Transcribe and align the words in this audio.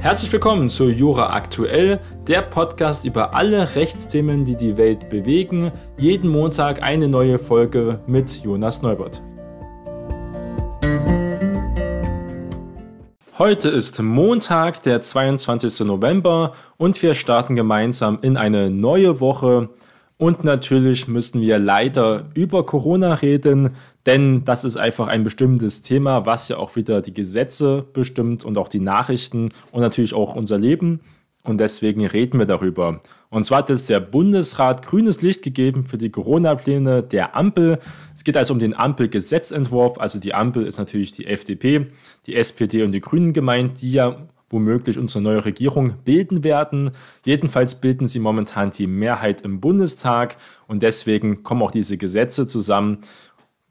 Herzlich 0.00 0.32
willkommen 0.32 0.70
zu 0.70 0.88
Jura 0.88 1.34
Aktuell, 1.34 2.00
der 2.26 2.40
Podcast 2.40 3.04
über 3.04 3.34
alle 3.34 3.74
Rechtsthemen, 3.74 4.46
die 4.46 4.56
die 4.56 4.78
Welt 4.78 5.10
bewegen. 5.10 5.72
Jeden 5.98 6.30
Montag 6.30 6.82
eine 6.82 7.06
neue 7.06 7.38
Folge 7.38 8.00
mit 8.06 8.42
Jonas 8.42 8.80
Neubert. 8.80 9.20
Heute 13.36 13.68
ist 13.68 14.00
Montag, 14.00 14.82
der 14.84 15.02
22. 15.02 15.86
November 15.86 16.54
und 16.78 17.02
wir 17.02 17.12
starten 17.12 17.54
gemeinsam 17.54 18.20
in 18.22 18.38
eine 18.38 18.70
neue 18.70 19.20
Woche. 19.20 19.68
Und 20.20 20.44
natürlich 20.44 21.08
müssen 21.08 21.40
wir 21.40 21.58
leider 21.58 22.26
über 22.34 22.66
Corona 22.66 23.14
reden, 23.14 23.70
denn 24.04 24.44
das 24.44 24.66
ist 24.66 24.76
einfach 24.76 25.08
ein 25.08 25.24
bestimmtes 25.24 25.80
Thema, 25.80 26.26
was 26.26 26.50
ja 26.50 26.58
auch 26.58 26.76
wieder 26.76 27.00
die 27.00 27.14
Gesetze 27.14 27.86
bestimmt 27.94 28.44
und 28.44 28.58
auch 28.58 28.68
die 28.68 28.80
Nachrichten 28.80 29.48
und 29.72 29.80
natürlich 29.80 30.12
auch 30.12 30.36
unser 30.36 30.58
Leben. 30.58 31.00
Und 31.42 31.58
deswegen 31.58 32.04
reden 32.04 32.38
wir 32.38 32.44
darüber. 32.44 33.00
Und 33.30 33.44
zwar 33.44 33.60
hat 33.60 33.70
jetzt 33.70 33.88
der 33.88 34.00
Bundesrat 34.00 34.86
grünes 34.86 35.22
Licht 35.22 35.42
gegeben 35.42 35.84
für 35.84 35.96
die 35.96 36.10
Corona-Pläne 36.10 37.02
der 37.02 37.34
Ampel. 37.34 37.78
Es 38.14 38.22
geht 38.22 38.36
also 38.36 38.52
um 38.52 38.60
den 38.60 38.74
Ampel-Gesetzentwurf. 38.74 39.98
Also 39.98 40.20
die 40.20 40.34
Ampel 40.34 40.66
ist 40.66 40.76
natürlich 40.76 41.12
die 41.12 41.28
FDP, 41.28 41.86
die 42.26 42.36
SPD 42.36 42.82
und 42.82 42.92
die 42.92 43.00
Grünen 43.00 43.32
gemeint, 43.32 43.80
die 43.80 43.92
ja 43.92 44.28
womöglich 44.50 44.98
unsere 44.98 45.22
neue 45.22 45.44
Regierung 45.44 45.94
bilden 46.04 46.44
werden. 46.44 46.90
Jedenfalls 47.24 47.80
bilden 47.80 48.08
sie 48.08 48.18
momentan 48.18 48.72
die 48.72 48.86
Mehrheit 48.86 49.40
im 49.42 49.60
Bundestag 49.60 50.36
und 50.66 50.82
deswegen 50.82 51.42
kommen 51.42 51.62
auch 51.62 51.70
diese 51.70 51.96
Gesetze 51.96 52.46
zusammen. 52.46 52.98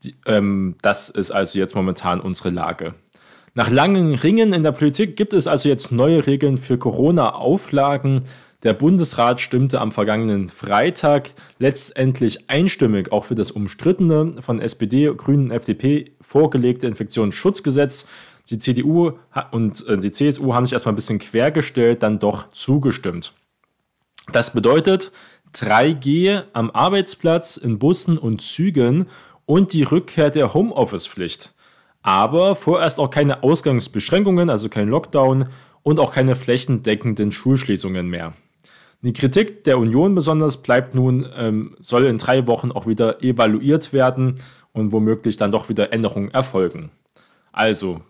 Die, 0.04 0.16
ähm, 0.26 0.76
das 0.82 1.10
ist 1.10 1.32
also 1.32 1.60
jetzt 1.60 1.76
momentan 1.76 2.22
unsere 2.22 2.50
Lage. 2.50 2.96
Nach 3.54 3.70
langen 3.70 4.16
Ringen 4.16 4.54
in 4.54 4.64
der 4.64 4.72
Politik 4.72 5.18
gibt 5.18 5.34
es 5.34 5.48
also 5.48 5.68
jetzt 5.68 5.92
neue 5.92 6.26
Regeln 6.26 6.58
für 6.58 6.78
Corona-Auflagen. 6.78 8.24
Der 8.64 8.74
Bundesrat 8.74 9.40
stimmte 9.40 9.80
am 9.80 9.94
vergangenen 9.94 10.50
Freitag 10.50 11.30
letztendlich 11.60 12.50
einstimmig 12.50 13.12
auch 13.12 13.24
für 13.24 13.36
das 13.36 13.52
umstrittene 13.52 14.42
von 14.42 14.60
SPD, 14.60 15.14
Grünen 15.16 15.46
und 15.46 15.52
FDP 15.52 16.12
vorgelegte 16.20 16.86
Infektionsschutzgesetz 16.88 18.10
die 18.50 18.58
CDU 18.58 19.14
und 19.52 19.88
äh, 19.88 19.98
die 19.98 20.12
CSU 20.12 20.54
haben 20.54 20.66
sich 20.66 20.74
erstmal 20.74 20.94
ein 20.94 20.98
bisschen 20.98 21.20
quergestellt, 21.20 22.04
dann 22.04 22.20
doch 22.20 22.52
zugestimmt. 22.52 23.34
Das 24.32 24.54
bedeutet 24.54 25.12
3G 25.56 26.44
am 26.54 26.70
Arbeitsplatz, 26.72 27.58
in 27.58 27.80
Bussen 27.80 28.18
und 28.18 28.42
Zügen 28.42 29.06
und 29.46 29.74
die 29.74 29.84
Rückkehr 29.84 30.30
der 30.30 30.54
Homeoffice-Pflicht. 30.54 31.54
Aber 32.02 32.56
vorerst 32.56 33.00
auch 33.00 33.10
keine 33.10 33.44
Ausgangsbeschränkungen, 33.44 34.50
also 34.50 34.70
kein 34.70 34.90
Lockdown 34.90 35.50
und 35.82 36.00
auch 36.00 36.14
keine 36.14 36.36
flächendeckenden 36.36 37.32
Schulschließungen 37.32 38.08
mehr. 38.08 38.34
Die 39.02 39.14
Kritik 39.14 39.64
der 39.64 39.80
Union 39.80 40.14
besonders 40.14 40.62
bleibt 40.62 40.94
nun, 40.94 41.26
ähm, 41.38 41.76
soll 41.80 42.06
in 42.06 42.18
drei 42.18 42.48
Wochen 42.48 42.72
auch 42.72 42.86
wieder 42.86 43.24
evaluiert 43.24 43.94
werden 43.94 44.36
und 44.74 44.92
womöglich 44.92 45.38
dann 45.38 45.52
doch 45.52 45.70
wieder 45.70 45.94
Änderungen 45.94 46.32
erfolgen. 46.32 46.92
Also, 47.54 48.02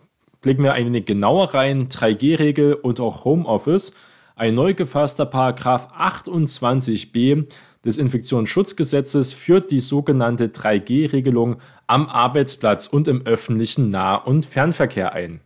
blicken 0.42 0.64
wir 0.64 0.74
ein 0.74 0.88
wenig 0.88 1.06
genauer 1.06 1.54
rein. 1.54 1.90
3G-Regel 1.90 2.74
und 2.74 3.00
auch 3.00 3.24
Homeoffice. 3.24 3.96
Ein 4.36 4.56
neu 4.56 4.74
gefasster 4.74 5.26
Paragraph 5.26 5.90
28b 5.94 7.46
des 7.86 7.98
Infektionsschutzgesetzes 7.98 9.34
führt 9.34 9.70
die 9.70 9.82
sogenannte 9.82 10.48
3G-Regelung 10.48 11.58
am 11.86 12.08
Arbeitsplatz 12.08 12.88
und 12.88 13.08
im 13.08 13.26
öffentlichen 13.26 13.90
Nah- 13.92 14.16
und 14.16 14.46
Fernverkehr 14.46 15.14
ein. 15.14 15.42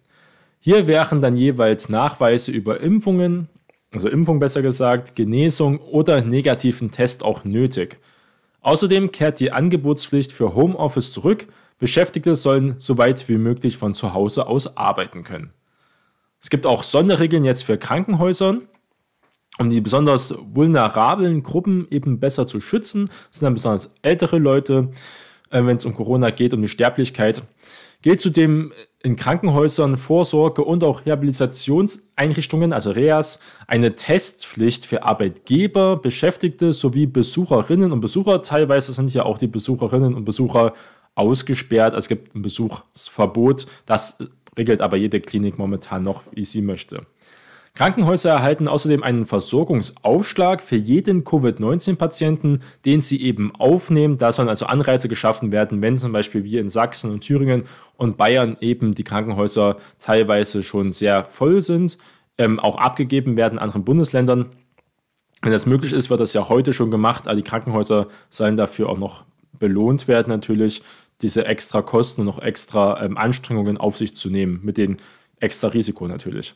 Hier 0.59 0.87
wären 0.87 1.19
dann 1.19 1.35
jeweils 1.35 1.89
Nachweise 1.89 2.51
über 2.51 2.79
Impfungen, 2.79 3.49
also 3.93 4.07
Impfung 4.07 4.39
besser 4.39 4.61
gesagt, 4.61 5.15
Genesung 5.15 5.79
oder 5.79 6.21
negativen 6.21 6.91
Test 6.91 7.23
auch 7.23 7.43
nötig. 7.43 7.97
Außerdem 8.61 9.11
kehrt 9.11 9.39
die 9.39 9.51
Angebotspflicht 9.51 10.31
für 10.31 10.55
Homeoffice 10.55 11.13
zurück 11.13 11.47
Beschäftigte 11.83 12.33
sollen 12.35 12.75
so 12.79 12.97
weit 12.97 13.27
wie 13.27 13.37
möglich 13.37 13.75
von 13.75 13.93
zu 13.93 14.13
Hause 14.13 14.47
aus 14.47 14.77
arbeiten 14.77 15.25
können. 15.25 15.51
Es 16.41 16.49
gibt 16.49 16.65
auch 16.65 16.81
Sonderregeln 16.81 17.43
jetzt 17.43 17.63
für 17.63 17.77
Krankenhäuser, 17.77 18.59
um 19.59 19.69
die 19.69 19.81
besonders 19.81 20.33
vulnerablen 20.53 21.43
Gruppen 21.43 21.85
eben 21.89 22.21
besser 22.21 22.47
zu 22.47 22.61
schützen. 22.61 23.07
Das 23.07 23.39
sind 23.39 23.47
dann 23.47 23.55
besonders 23.55 23.93
ältere 24.01 24.39
Leute, 24.39 24.91
äh, 25.49 25.65
wenn 25.65 25.75
es 25.75 25.83
um 25.83 25.93
Corona 25.93 26.29
geht, 26.29 26.53
um 26.53 26.61
die 26.61 26.69
Sterblichkeit. 26.69 27.43
Gilt 28.01 28.21
zudem 28.21 28.71
in 29.03 29.17
Krankenhäusern, 29.17 29.97
Vorsorge 29.97 30.63
und 30.63 30.83
auch 30.83 31.05
Rehabilitationseinrichtungen, 31.05 32.71
also 32.71 32.91
REAS, 32.91 33.41
eine 33.67 33.93
Testpflicht 33.93 34.85
für 34.85 35.03
Arbeitgeber, 35.03 35.97
Beschäftigte 35.97 36.71
sowie 36.71 37.05
Besucherinnen 37.05 37.91
und 37.91 37.99
Besucher. 37.99 38.41
Teilweise 38.41 38.93
sind 38.93 39.13
ja 39.13 39.23
auch 39.23 39.37
die 39.37 39.47
Besucherinnen 39.47 40.15
und 40.15 40.23
Besucher 40.23 40.73
ausgesperrt. 41.15 41.93
Es 41.95 42.07
gibt 42.07 42.33
ein 42.33 42.41
Besuchsverbot. 42.41 43.67
Das 43.85 44.17
regelt 44.57 44.79
aber 44.79 44.95
jede 44.95 45.19
Klinik 45.19 45.59
momentan 45.59 46.03
noch, 46.03 46.23
wie 46.31 46.45
sie 46.45 46.61
möchte. 46.61 47.05
Krankenhäuser 47.75 48.29
erhalten 48.29 48.67
außerdem 48.67 49.01
einen 49.01 49.25
Versorgungsaufschlag 49.25 50.61
für 50.61 50.75
jeden 50.75 51.23
Covid-19-Patienten, 51.23 52.61
den 52.85 53.01
sie 53.01 53.23
eben 53.23 53.55
aufnehmen. 53.55 54.19
Da 54.19 54.31
sollen 54.31 54.47
also 54.47 54.67
Anreize 54.67 55.09
geschaffen 55.09 55.51
werden, 55.51 55.81
wenn 55.81 55.97
zum 55.97 56.11
Beispiel 56.11 56.43
wir 56.43 56.61
in 56.61 56.69
Sachsen 56.69 57.11
und 57.11 57.21
Thüringen 57.21 57.63
und 57.97 58.15
Bayern 58.15 58.57
eben 58.59 58.93
die 58.93 59.03
Krankenhäuser 59.03 59.77
teilweise 59.97 60.61
schon 60.61 60.91
sehr 60.91 61.25
voll 61.25 61.61
sind, 61.61 61.97
ähm, 62.37 62.59
auch 62.59 62.77
abgegeben 62.77 63.37
werden 63.37 63.57
anderen 63.57 63.83
Bundesländern. 63.83 64.51
Wenn 65.41 65.51
das 65.51 65.65
möglich 65.65 65.93
ist, 65.93 66.11
wird 66.11 66.19
das 66.19 66.33
ja 66.33 66.49
heute 66.49 66.73
schon 66.73 66.91
gemacht, 66.91 67.27
aber 67.27 67.35
die 67.35 67.41
Krankenhäuser 67.41 68.07
sollen 68.29 68.55
dafür 68.55 68.89
auch 68.89 68.99
noch 68.99 69.23
belohnt 69.57 70.07
werden 70.07 70.29
natürlich 70.29 70.83
diese 71.23 71.45
extra 71.45 71.81
Kosten 71.81 72.21
und 72.21 72.27
noch 72.27 72.39
extra 72.39 73.03
ähm, 73.03 73.17
Anstrengungen 73.17 73.77
auf 73.77 73.97
sich 73.97 74.15
zu 74.15 74.29
nehmen, 74.29 74.59
mit 74.61 74.77
dem 74.77 74.97
extra 75.39 75.69
Risiko 75.69 76.07
natürlich. 76.07 76.53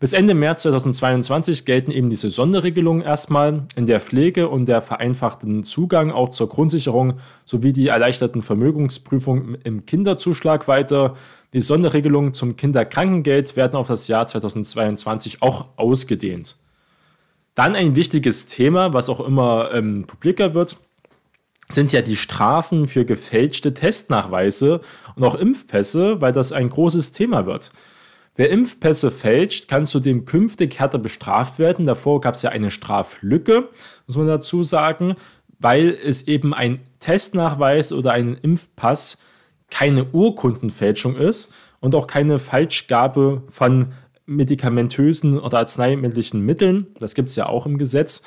Bis 0.00 0.12
Ende 0.12 0.34
März 0.34 0.62
2022 0.62 1.64
gelten 1.64 1.90
eben 1.90 2.08
diese 2.08 2.30
Sonderregelungen 2.30 3.02
erstmal 3.02 3.64
in 3.74 3.86
der 3.86 3.98
Pflege 3.98 4.48
und 4.48 4.66
der 4.66 4.80
vereinfachten 4.80 5.64
Zugang 5.64 6.12
auch 6.12 6.28
zur 6.28 6.48
Grundsicherung 6.48 7.14
sowie 7.44 7.72
die 7.72 7.88
erleichterten 7.88 8.42
Vermögensprüfungen 8.42 9.56
im 9.64 9.86
Kinderzuschlag 9.86 10.68
weiter. 10.68 11.16
Die 11.52 11.60
Sonderregelungen 11.60 12.32
zum 12.32 12.56
Kinderkrankengeld 12.56 13.56
werden 13.56 13.74
auf 13.74 13.88
das 13.88 14.06
Jahr 14.06 14.24
2022 14.24 15.42
auch 15.42 15.66
ausgedehnt. 15.74 16.54
Dann 17.56 17.74
ein 17.74 17.96
wichtiges 17.96 18.46
Thema, 18.46 18.92
was 18.92 19.08
auch 19.08 19.18
immer 19.18 19.72
ähm, 19.74 20.04
publiker 20.06 20.54
wird, 20.54 20.76
sind 21.68 21.92
ja 21.92 22.02
die 22.02 22.16
Strafen 22.16 22.86
für 22.86 23.04
gefälschte 23.04 23.74
Testnachweise 23.74 24.80
und 25.16 25.24
auch 25.24 25.34
Impfpässe, 25.34 26.20
weil 26.20 26.32
das 26.32 26.52
ein 26.52 26.70
großes 26.70 27.10
Thema 27.10 27.46
wird. 27.46 27.72
Wer 28.38 28.50
Impfpässe 28.50 29.10
fälscht, 29.10 29.66
kann 29.66 29.84
zudem 29.84 30.24
künftig 30.24 30.78
härter 30.78 30.98
bestraft 30.98 31.58
werden. 31.58 31.86
Davor 31.86 32.20
gab 32.20 32.36
es 32.36 32.42
ja 32.42 32.50
eine 32.50 32.70
Straflücke, 32.70 33.68
muss 34.06 34.16
man 34.16 34.28
dazu 34.28 34.62
sagen, 34.62 35.16
weil 35.58 35.88
es 35.90 36.28
eben 36.28 36.54
ein 36.54 36.78
Testnachweis 37.00 37.90
oder 37.92 38.12
ein 38.12 38.36
Impfpass 38.40 39.18
keine 39.72 40.04
Urkundenfälschung 40.12 41.16
ist 41.16 41.52
und 41.80 41.96
auch 41.96 42.06
keine 42.06 42.38
Falschgabe 42.38 43.42
von 43.48 43.88
medikamentösen 44.24 45.40
oder 45.40 45.58
arzneimittellichen 45.58 46.40
Mitteln. 46.40 46.86
Das 47.00 47.16
gibt 47.16 47.30
es 47.30 47.36
ja 47.36 47.46
auch 47.46 47.66
im 47.66 47.76
Gesetz. 47.76 48.22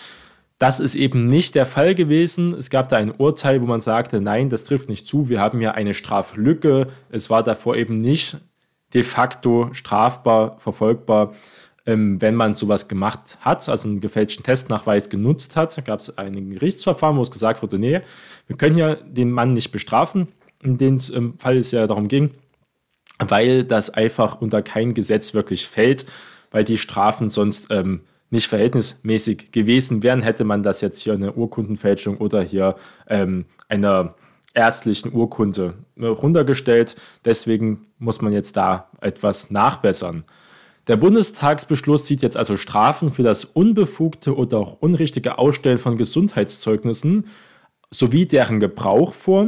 Das 0.59 0.81
ist 0.81 0.95
eben 0.95 1.25
nicht 1.25 1.55
der 1.55 1.65
Fall 1.65 1.95
gewesen. 1.95 2.53
Es 2.53 2.69
gab 2.69 2.89
da 2.89 2.97
ein 2.97 3.11
Urteil, 3.11 3.61
wo 3.61 3.65
man 3.65 3.79
sagte, 3.79 4.19
nein, 4.19 4.49
das 4.49 4.65
trifft 4.65 4.89
nicht 4.89 5.07
zu. 5.07 5.29
Wir 5.29 5.39
haben 5.39 5.61
ja 5.61 5.71
eine 5.71 5.93
Straflücke. 5.93 6.89
Es 7.09 7.29
war 7.29 7.43
davor 7.43 7.77
eben 7.77 7.97
nicht 7.97 8.37
de 8.93 9.03
facto 9.03 9.69
strafbar, 9.73 10.57
verfolgbar, 10.59 11.33
ähm, 11.85 12.21
wenn 12.21 12.35
man 12.35 12.55
sowas 12.55 12.87
gemacht 12.87 13.37
hat, 13.41 13.67
also 13.67 13.87
einen 13.87 14.01
gefälschten 14.01 14.43
Testnachweis 14.43 15.09
genutzt 15.09 15.55
hat. 15.55 15.77
Da 15.77 15.81
gab 15.81 15.99
es 15.99 16.17
ein 16.17 16.51
Gerichtsverfahren, 16.51 17.17
wo 17.17 17.21
es 17.23 17.31
gesagt 17.31 17.61
wurde, 17.61 17.79
nee, 17.79 18.01
wir 18.47 18.57
können 18.57 18.77
ja 18.77 18.95
den 18.95 19.31
Mann 19.31 19.53
nicht 19.53 19.71
bestrafen, 19.71 20.27
in 20.63 20.77
dem 20.77 20.99
ähm, 21.13 21.37
Fall 21.37 21.57
es 21.57 21.71
ja 21.71 21.87
darum 21.87 22.07
ging, 22.07 22.31
weil 23.19 23.63
das 23.63 23.89
einfach 23.89 24.41
unter 24.41 24.61
kein 24.61 24.93
Gesetz 24.93 25.33
wirklich 25.33 25.67
fällt, 25.67 26.05
weil 26.51 26.63
die 26.63 26.77
Strafen 26.77 27.29
sonst 27.29 27.67
ähm, 27.71 28.01
nicht 28.29 28.47
verhältnismäßig 28.47 29.51
gewesen 29.51 30.03
wären, 30.03 30.21
hätte 30.21 30.43
man 30.43 30.63
das 30.63 30.81
jetzt 30.81 31.01
hier 31.01 31.13
eine 31.13 31.33
Urkundenfälschung 31.33 32.17
oder 32.17 32.41
hier 32.41 32.75
ähm, 33.07 33.45
einer 33.67 34.15
ärztlichen 34.53 35.13
Urkunde 35.13 35.75
äh, 35.97 36.05
runtergestellt. 36.05 36.95
Deswegen 37.25 37.81
muss 37.99 38.21
man 38.21 38.33
jetzt 38.33 38.57
da 38.57 38.89
etwas 38.99 39.51
nachbessern. 39.51 40.23
Der 40.87 40.97
Bundestagsbeschluss 40.97 42.07
sieht 42.07 42.21
jetzt 42.21 42.37
also 42.37 42.57
Strafen 42.57 43.11
für 43.11 43.23
das 43.23 43.45
unbefugte 43.45 44.35
oder 44.35 44.57
auch 44.57 44.77
unrichtige 44.79 45.37
Ausstellen 45.37 45.77
von 45.77 45.97
Gesundheitszeugnissen 45.97 47.25
sowie 47.91 48.25
deren 48.25 48.59
Gebrauch 48.59 49.13
vor, 49.13 49.47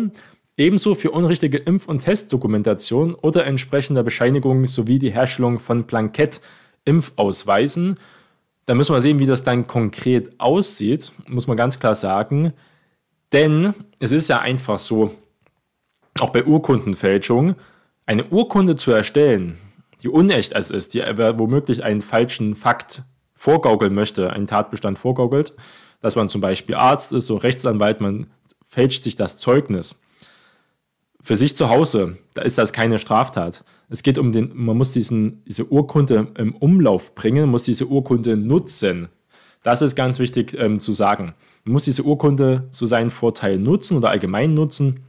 ebenso 0.58 0.94
für 0.94 1.12
unrichtige 1.12 1.58
Impf- 1.58 1.88
und 1.88 2.04
Testdokumentation 2.04 3.16
oder 3.16 3.46
entsprechender 3.46 4.04
Bescheinigungen 4.04 4.68
sowie 4.68 5.00
die 5.00 5.12
Herstellung 5.12 5.60
von 5.60 5.86
Blankett 5.86 6.42
Impfausweisen. 6.86 7.98
Da 8.66 8.76
müssen 8.76 8.94
wir 8.94 9.02
sehen, 9.02 9.20
wie 9.20 9.26
das 9.26 9.44
dann 9.44 9.68
konkret 9.68 10.40
aussieht, 10.40 11.12
muss 11.28 11.48
man 11.48 11.58
ganz 11.58 11.80
klar 11.80 11.96
sagen. 11.96 12.54
Denn 13.34 13.74
es 14.00 14.12
ist 14.12 14.30
ja 14.30 14.40
einfach 14.40 14.80
so, 14.80 15.16
auch 16.20 16.30
bei 16.30 16.46
Urkundenfälschung, 16.46 17.56
eine 18.06 18.26
Urkunde 18.26 18.76
zu 18.76 18.92
erstellen, 18.92 19.58
die 20.04 20.10
unecht 20.10 20.54
ist, 20.54 20.94
die 20.94 21.02
womöglich 21.02 21.84
einen 21.84 22.02
falschen 22.02 22.56
Fakt 22.56 23.04
vorgaukeln 23.34 23.94
möchte, 23.94 24.30
einen 24.30 24.48
Tatbestand 24.48 25.00
vorgaukelt, 25.00 25.56
dass 26.02 26.16
man 26.16 26.30
zum 26.30 26.42
Beispiel 26.42 26.76
Arzt 26.76 27.12
ist, 27.12 27.26
so 27.26 27.38
Rechtsanwalt, 27.38 28.02
man 28.02 28.28
fälscht 28.66 29.04
sich 29.04 29.16
das 29.16 29.40
Zeugnis. 29.40 30.02
Für 31.22 31.36
sich 31.36 31.56
zu 31.56 31.70
Hause, 31.70 32.18
da 32.34 32.42
ist 32.42 32.58
das 32.58 32.74
keine 32.74 33.00
Straftat. 33.00 33.64
Es 33.90 34.04
geht 34.04 34.18
um 34.18 34.32
den, 34.32 34.52
man 34.54 34.78
muss 34.78 34.92
diesen, 34.92 35.44
diese 35.46 35.72
Urkunde 35.72 36.28
im 36.38 36.54
Umlauf 36.56 37.16
bringen, 37.16 37.50
muss 37.50 37.64
diese 37.64 37.88
Urkunde 37.88 38.36
nutzen. 38.36 39.08
Das 39.64 39.82
ist 39.82 39.96
ganz 39.96 40.20
wichtig 40.20 40.54
ähm, 40.60 40.80
zu 40.80 40.92
sagen. 40.92 41.34
Man 41.64 41.74
muss 41.74 41.86
diese 41.86 42.04
Urkunde 42.04 42.68
zu 42.72 42.86
seinen 42.86 43.10
Vorteilen 43.10 43.64
nutzen 43.64 43.98
oder 43.98 44.10
allgemein 44.10 44.54
nutzen. 44.54 45.06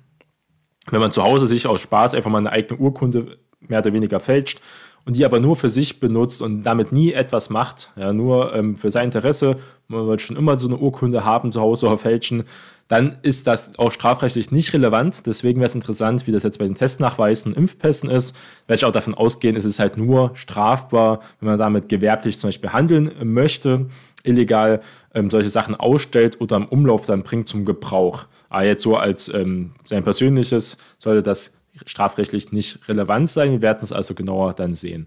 Wenn 0.90 1.00
man 1.00 1.12
zu 1.12 1.22
Hause 1.22 1.46
sich 1.46 1.66
aus 1.66 1.80
Spaß 1.80 2.14
einfach 2.14 2.30
mal 2.30 2.38
eine 2.38 2.52
eigene 2.52 2.78
Urkunde 2.78 3.38
mehr 3.60 3.80
oder 3.80 3.92
weniger 3.92 4.20
fälscht 4.20 4.60
und 5.04 5.16
die 5.16 5.24
aber 5.24 5.40
nur 5.40 5.56
für 5.56 5.70
sich 5.70 6.00
benutzt 6.00 6.42
und 6.42 6.62
damit 6.62 6.92
nie 6.92 7.12
etwas 7.12 7.50
macht, 7.50 7.90
ja, 7.96 8.12
nur 8.12 8.54
ähm, 8.54 8.76
für 8.76 8.90
sein 8.90 9.06
Interesse, 9.06 9.56
man 9.88 10.06
wird 10.06 10.20
schon 10.20 10.36
immer 10.36 10.56
so 10.58 10.68
eine 10.68 10.76
Urkunde 10.76 11.24
haben 11.24 11.52
zu 11.52 11.60
Hause 11.60 11.86
oder 11.86 11.98
fälschen, 11.98 12.44
dann 12.88 13.16
ist 13.22 13.46
das 13.46 13.78
auch 13.78 13.90
strafrechtlich 13.90 14.50
nicht 14.50 14.72
relevant. 14.74 15.26
Deswegen 15.26 15.60
wäre 15.60 15.66
es 15.66 15.74
interessant, 15.74 16.26
wie 16.26 16.32
das 16.32 16.42
jetzt 16.42 16.58
bei 16.58 16.66
den 16.66 16.74
Testnachweisen, 16.74 17.54
Impfpässen 17.54 18.10
ist, 18.10 18.36
welche 18.66 18.86
auch 18.86 18.92
davon 18.92 19.14
ausgehen, 19.14 19.56
es 19.56 19.64
ist 19.64 19.78
halt 19.78 19.96
nur 19.96 20.32
strafbar, 20.34 21.20
wenn 21.40 21.48
man 21.48 21.58
damit 21.58 21.88
gewerblich 21.88 22.38
zum 22.38 22.48
Beispiel 22.48 22.72
handeln 22.72 23.10
möchte, 23.22 23.86
illegal 24.25 24.81
ähm, 25.15 25.31
solche 25.31 25.50
Sachen 25.50 25.75
ausstellt 25.75 26.41
oder 26.41 26.56
im 26.56 26.67
Umlauf 26.67 27.06
dann 27.06 27.23
bringt 27.23 27.49
zum 27.49 27.65
Gebrauch. 27.65 28.26
Aber 28.49 28.65
jetzt 28.65 28.82
so 28.82 28.97
als 28.97 29.32
ähm, 29.32 29.73
sein 29.85 30.03
persönliches 30.03 30.79
sollte 30.99 31.23
das 31.23 31.59
strafrechtlich 31.87 32.53
nicht 32.53 32.88
relevant 32.88 33.31
sein. 33.31 33.53
Wir 33.53 33.62
werden 33.62 33.81
es 33.82 33.93
also 33.93 34.15
genauer 34.15 34.55
dann 34.55 34.75
sehen. 34.75 35.06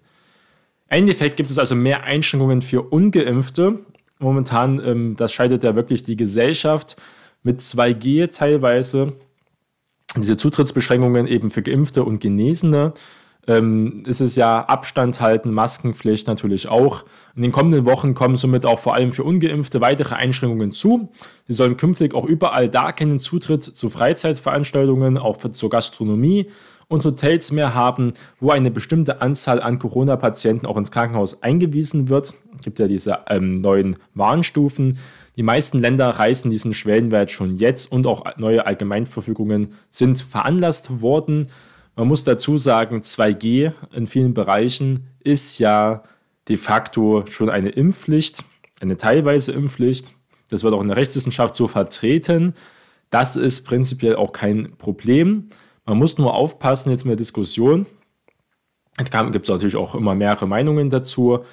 Im 0.89 0.99
Endeffekt 0.99 1.37
gibt 1.37 1.49
es 1.49 1.59
also 1.59 1.75
mehr 1.75 2.03
Einschränkungen 2.03 2.61
für 2.61 2.81
Ungeimpfte. 2.81 3.79
Momentan, 4.19 4.81
ähm, 4.85 5.15
das 5.17 5.33
scheidet 5.33 5.63
ja 5.63 5.75
wirklich 5.75 6.03
die 6.03 6.15
Gesellschaft 6.15 6.95
mit 7.43 7.59
2G 7.59 8.31
teilweise. 8.31 9.13
Diese 10.15 10.37
Zutrittsbeschränkungen 10.37 11.27
eben 11.27 11.51
für 11.51 11.61
Geimpfte 11.61 12.03
und 12.03 12.19
Genesene. 12.19 12.93
Ähm, 13.47 14.03
ist 14.05 14.19
es 14.19 14.35
ja 14.35 14.65
Abstand 14.65 15.21
halten, 15.21 15.53
Maskenpflicht 15.53 16.27
natürlich 16.27 16.67
auch. 16.67 17.05
In 17.33 17.43
den 17.43 17.53
kommenden 17.53 17.85
Wochen 17.85 18.13
kommen 18.13 18.35
somit 18.35 18.65
auch 18.65 18.79
vor 18.79 18.93
allem 18.93 19.13
für 19.13 19.23
Ungeimpfte 19.23 19.79
weitere 19.79 20.15
Einschränkungen 20.15 20.73
zu. 20.73 21.09
Sie 21.47 21.53
sollen 21.53 21.77
künftig 21.77 22.13
auch 22.13 22.25
überall 22.25 22.67
da 22.67 22.91
keinen 22.91 23.19
Zutritt 23.19 23.63
zu 23.63 23.89
Freizeitveranstaltungen, 23.89 25.17
auch 25.17 25.37
zur 25.37 25.69
Gastronomie 25.69 26.47
und 26.89 27.03
Hotels 27.05 27.51
mehr 27.51 27.73
haben, 27.73 28.13
wo 28.39 28.51
eine 28.51 28.71
bestimmte 28.71 29.21
Anzahl 29.21 29.61
an 29.61 29.79
Corona-Patienten 29.79 30.65
auch 30.65 30.77
ins 30.77 30.91
Krankenhaus 30.91 31.41
eingewiesen 31.41 32.09
wird. 32.09 32.33
Es 32.55 32.61
gibt 32.63 32.79
ja 32.79 32.87
diese 32.87 33.19
ähm, 33.29 33.59
neuen 33.61 33.97
Warnstufen. 34.13 34.97
Die 35.37 35.43
meisten 35.43 35.79
Länder 35.79 36.09
reißen 36.09 36.49
diesen 36.49 36.73
Schwellenwert 36.73 37.29
schon 37.29 37.53
jetzt 37.53 37.91
und 37.91 38.07
auch 38.07 38.25
neue 38.37 38.65
Allgemeinverfügungen 38.65 39.73
sind 39.89 40.19
veranlasst 40.19 41.01
worden. 41.01 41.49
Man 41.97 42.07
muss 42.07 42.23
dazu 42.23 42.57
sagen, 42.57 42.99
2G 42.99 43.73
in 43.91 44.07
vielen 44.07 44.33
Bereichen 44.33 45.07
ist 45.19 45.59
ja 45.59 46.03
de 46.47 46.55
facto 46.55 47.25
schon 47.27 47.49
eine 47.49 47.69
Impfpflicht, 47.69 48.45
eine 48.79 48.95
teilweise 48.95 49.51
Impfpflicht. 49.51 50.13
Das 50.49 50.63
wird 50.63 50.73
auch 50.73 50.81
in 50.81 50.87
der 50.87 50.95
Rechtswissenschaft 50.95 51.55
so 51.55 51.67
vertreten. 51.67 52.53
Das 53.09 53.35
ist 53.35 53.65
prinzipiell 53.65 54.15
auch 54.15 54.31
kein 54.31 54.77
Problem. 54.77 55.49
Man 55.85 55.97
muss 55.97 56.17
nur 56.17 56.33
aufpassen 56.33 56.91
jetzt 56.91 57.03
mit 57.03 57.11
der 57.11 57.17
Diskussion. 57.17 57.85
Da 58.95 59.03
gibt 59.03 59.45
es 59.45 59.49
natürlich 59.49 59.75
auch 59.75 59.93
immer 59.93 60.15
mehrere 60.15 60.47
Meinungen 60.47 60.89
dazu 60.89 61.43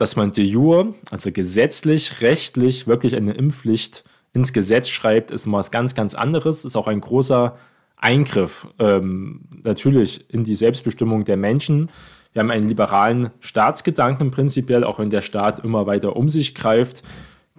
dass 0.00 0.16
man 0.16 0.32
de 0.32 0.42
jure, 0.42 0.94
also 1.10 1.30
gesetzlich, 1.30 2.22
rechtlich 2.22 2.86
wirklich 2.86 3.14
eine 3.14 3.34
Impfpflicht 3.34 4.02
ins 4.32 4.54
Gesetz 4.54 4.88
schreibt, 4.88 5.30
ist 5.30 5.50
was 5.52 5.70
ganz, 5.70 5.94
ganz 5.94 6.14
anderes. 6.14 6.64
Ist 6.64 6.76
auch 6.76 6.86
ein 6.86 7.02
großer 7.02 7.58
Eingriff 8.00 8.66
ähm, 8.78 9.42
natürlich 9.62 10.32
in 10.32 10.44
die 10.44 10.54
Selbstbestimmung 10.54 11.24
der 11.24 11.36
Menschen. 11.36 11.90
Wir 12.32 12.40
haben 12.40 12.50
einen 12.50 12.68
liberalen 12.68 13.30
Staatsgedanken 13.40 14.30
prinzipiell, 14.30 14.84
auch 14.84 14.98
wenn 14.98 15.10
der 15.10 15.20
Staat 15.20 15.60
immer 15.60 15.86
weiter 15.86 16.16
um 16.16 16.28
sich 16.28 16.54
greift, 16.54 17.02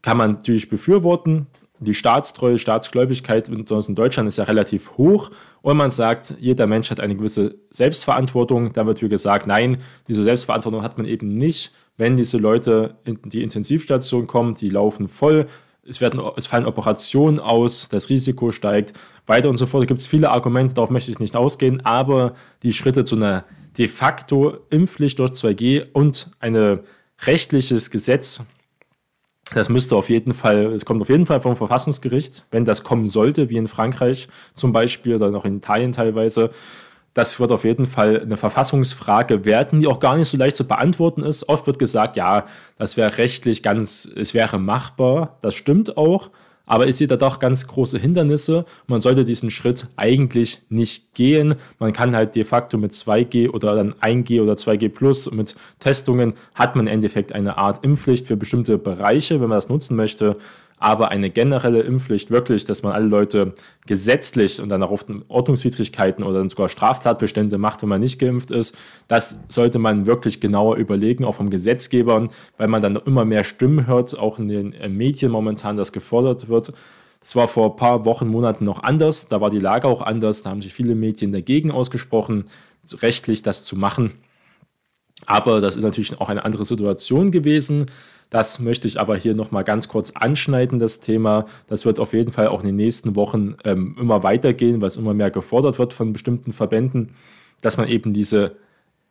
kann 0.02 0.18
man 0.18 0.34
natürlich 0.34 0.70
befürworten. 0.70 1.48
Die 1.80 1.94
Staatstreue, 1.94 2.60
Staatsgläubigkeit 2.60 3.50
in 3.50 3.96
Deutschland 3.96 4.28
ist 4.28 4.38
ja 4.38 4.44
relativ 4.44 4.98
hoch. 4.98 5.32
Und 5.62 5.78
man 5.78 5.92
sagt, 5.92 6.36
jeder 6.40 6.68
Mensch 6.68 6.92
hat 6.92 7.00
eine 7.00 7.16
gewisse 7.16 7.56
Selbstverantwortung. 7.72 8.72
Da 8.74 8.86
wird 8.86 9.02
wie 9.02 9.10
gesagt, 9.10 9.48
nein, 9.48 9.78
diese 10.08 10.24
Selbstverantwortung 10.24 10.84
hat 10.84 10.98
man 10.98 11.08
eben 11.08 11.30
nicht 11.30 11.74
wenn 12.02 12.18
diese 12.18 12.40
Leute 12.40 12.96
in 13.04 13.20
die 13.26 13.44
Intensivstation 13.44 14.26
kommen, 14.26 14.56
die 14.56 14.70
laufen 14.70 15.08
voll, 15.08 15.46
es, 15.88 16.02
werden, 16.02 16.22
es 16.36 16.48
fallen 16.48 16.66
Operationen 16.66 17.40
aus, 17.40 17.90
das 17.90 18.10
Risiko 18.10 18.52
steigt, 18.52 18.94
weiter 19.26 19.50
und 19.50 19.58
so 19.58 19.66
fort. 19.66 19.84
Da 19.84 19.86
gibt 19.88 20.00
es 20.00 20.08
viele 20.08 20.30
Argumente, 20.30 20.74
darauf 20.74 20.90
möchte 20.90 21.12
ich 21.12 21.20
nicht 21.20 21.36
ausgehen, 21.36 21.86
aber 21.86 22.36
die 22.64 22.74
Schritte 22.74 23.04
zu 23.04 23.16
einer 23.16 23.46
de 23.78 23.88
facto 23.88 24.58
Impfpflicht 24.70 25.20
durch 25.20 25.32
2G 25.32 25.88
und 25.94 26.32
ein 26.40 26.80
rechtliches 27.26 27.90
Gesetz, 27.92 28.44
das 29.54 29.70
müsste 29.70 29.96
auf 29.96 30.10
jeden 30.10 30.34
Fall, 30.34 30.68
es 30.74 30.86
kommt 30.86 31.02
auf 31.02 31.10
jeden 31.10 31.26
Fall 31.26 31.42
vom 31.42 31.56
Verfassungsgericht, 31.56 32.44
wenn 32.52 32.66
das 32.66 32.84
kommen 32.84 33.08
sollte, 33.08 33.50
wie 33.50 33.58
in 33.58 33.68
Frankreich 33.68 34.28
zum 34.54 34.72
Beispiel 34.72 35.16
oder 35.16 35.30
noch 35.30 35.46
in 35.46 35.58
Italien 35.58 35.92
teilweise, 35.92 36.52
das 37.14 37.40
wird 37.40 37.52
auf 37.52 37.66
jeden 37.66 37.86
Fall 37.86 38.22
eine 38.22 38.38
Verfassungsfrage 38.38 39.46
werden, 39.46 39.80
die 39.80 39.88
auch 39.88 40.00
gar 40.00 40.18
nicht 40.18 40.30
so 40.30 40.38
leicht 40.38 40.56
zu 40.56 40.66
beantworten 40.66 41.24
ist. 41.24 41.50
Oft 41.50 41.68
wird 41.68 41.80
gesagt, 41.80 42.16
ja, 42.16 42.46
das 42.78 42.96
wäre 42.96 43.18
rechtlich 43.18 43.64
ganz, 43.64 44.10
es 44.16 44.34
wäre 44.34 44.60
machbar. 44.60 45.38
Das 45.42 45.56
stimmt 45.56 45.98
auch. 45.98 46.30
Aber 46.66 46.88
ich 46.88 46.96
sehe 46.96 47.08
da 47.08 47.18
doch 47.18 47.40
ganz 47.40 47.68
große 47.68 48.00
Hindernisse. 48.00 48.64
Man 48.88 49.02
sollte 49.02 49.26
diesen 49.26 49.52
Schritt 49.52 49.88
eigentlich 49.98 50.62
nicht 50.70 51.14
gehen. 51.16 51.56
Man 51.80 51.92
kann 51.92 52.16
halt 52.16 52.36
de 52.36 52.46
facto 52.46 52.78
mit 52.78 52.94
2G 52.94 53.50
oder 53.50 53.76
dann 53.76 53.94
1G 53.96 54.42
oder 54.42 54.54
2G 54.54 54.88
Plus 54.88 55.30
mit 55.32 55.56
Testungen 55.80 56.36
hat 56.56 56.78
man 56.78 56.88
im 56.88 56.94
Endeffekt 56.94 57.34
eine 57.34 57.58
Art 57.58 57.84
Impfpflicht 57.84 58.28
für 58.28 58.38
bestimmte 58.38 58.78
Bereiche, 58.78 59.42
wenn 59.42 59.50
man 59.50 59.58
das 59.58 59.68
nutzen 59.68 59.98
möchte. 59.98 60.38
Aber 60.82 61.10
eine 61.10 61.30
generelle 61.30 61.82
Impfpflicht, 61.82 62.32
wirklich, 62.32 62.66
dass 62.66 62.82
man 62.82 62.92
alle 62.94 63.06
Leute 63.06 63.54
gesetzlich 63.86 64.60
und 64.60 64.70
dann 64.70 64.82
auch 64.82 64.90
oft 64.90 65.06
Ordnungswidrigkeiten 65.28 66.24
oder 66.24 66.40
dann 66.40 66.50
sogar 66.50 66.70
Straftatbestände 66.70 67.60
macht, 67.60 67.84
wenn 67.84 67.90
man 67.90 68.02
nicht 68.02 68.18
geimpft 68.20 68.50
ist, 68.50 68.76
das 69.08 69.44
sollte 69.48 69.78
man 69.78 70.08
wirklich 70.08 70.42
genauer 70.42 70.78
überlegen, 70.78 71.24
auch 71.24 71.36
vom 71.36 71.52
Gesetzgebern, 71.52 72.32
weil 72.58 72.68
man 72.68 72.82
dann 72.82 72.96
immer 72.96 73.26
mehr 73.26 73.44
Stimmen 73.44 73.86
hört, 73.86 74.18
auch 74.18 74.40
in 74.40 74.48
den 74.48 74.74
äh, 74.74 74.90
Medien 74.90 75.32
momentan, 75.32 75.78
das 75.78 75.92
gefordert 75.92 76.50
wird. 76.50 76.74
Das 77.20 77.36
war 77.36 77.48
vor 77.48 77.74
ein 77.74 77.76
paar 77.76 78.04
Wochen, 78.06 78.28
Monaten 78.28 78.66
noch 78.66 78.82
anders. 78.82 79.28
Da 79.28 79.40
war 79.40 79.52
die 79.52 79.60
Lage 79.60 79.88
auch 79.88 80.02
anders. 80.02 80.42
Da 80.42 80.50
haben 80.50 80.64
sich 80.64 80.74
viele 80.74 80.96
Medien 80.96 81.32
dagegen 81.32 81.70
ausgesprochen, 81.70 82.46
rechtlich 83.04 83.44
das 83.44 83.66
zu 83.66 83.76
machen. 83.76 84.14
Aber 85.26 85.62
das 85.62 85.76
ist 85.76 85.84
natürlich 85.84 86.20
auch 86.20 86.30
eine 86.30 86.46
andere 86.46 86.66
Situation 86.66 87.32
gewesen. 87.32 87.86
Das 88.30 88.60
möchte 88.60 88.88
ich 88.88 89.00
aber 89.00 89.18
hier 89.18 89.36
nochmal 89.36 89.64
ganz 89.64 89.90
kurz 89.90 90.12
anschneiden, 90.12 90.80
das 90.80 91.02
Thema. 91.02 91.46
Das 91.68 91.86
wird 91.86 92.00
auf 92.00 92.14
jeden 92.14 92.32
Fall 92.32 92.48
auch 92.48 92.62
in 92.62 92.68
den 92.68 92.78
nächsten 92.78 93.16
Wochen 93.16 93.58
ähm, 93.66 93.96
immer 94.00 94.24
weitergehen, 94.24 94.80
weil 94.82 94.88
es 94.88 94.98
immer 94.98 95.14
mehr 95.14 95.32
gefordert 95.32 95.78
wird 95.80 95.94
von 95.94 96.14
bestimmten 96.14 96.54
Verbänden, 96.54 97.16
dass 97.62 97.78
man 97.78 97.90
eben 97.90 98.14
diese 98.14 98.56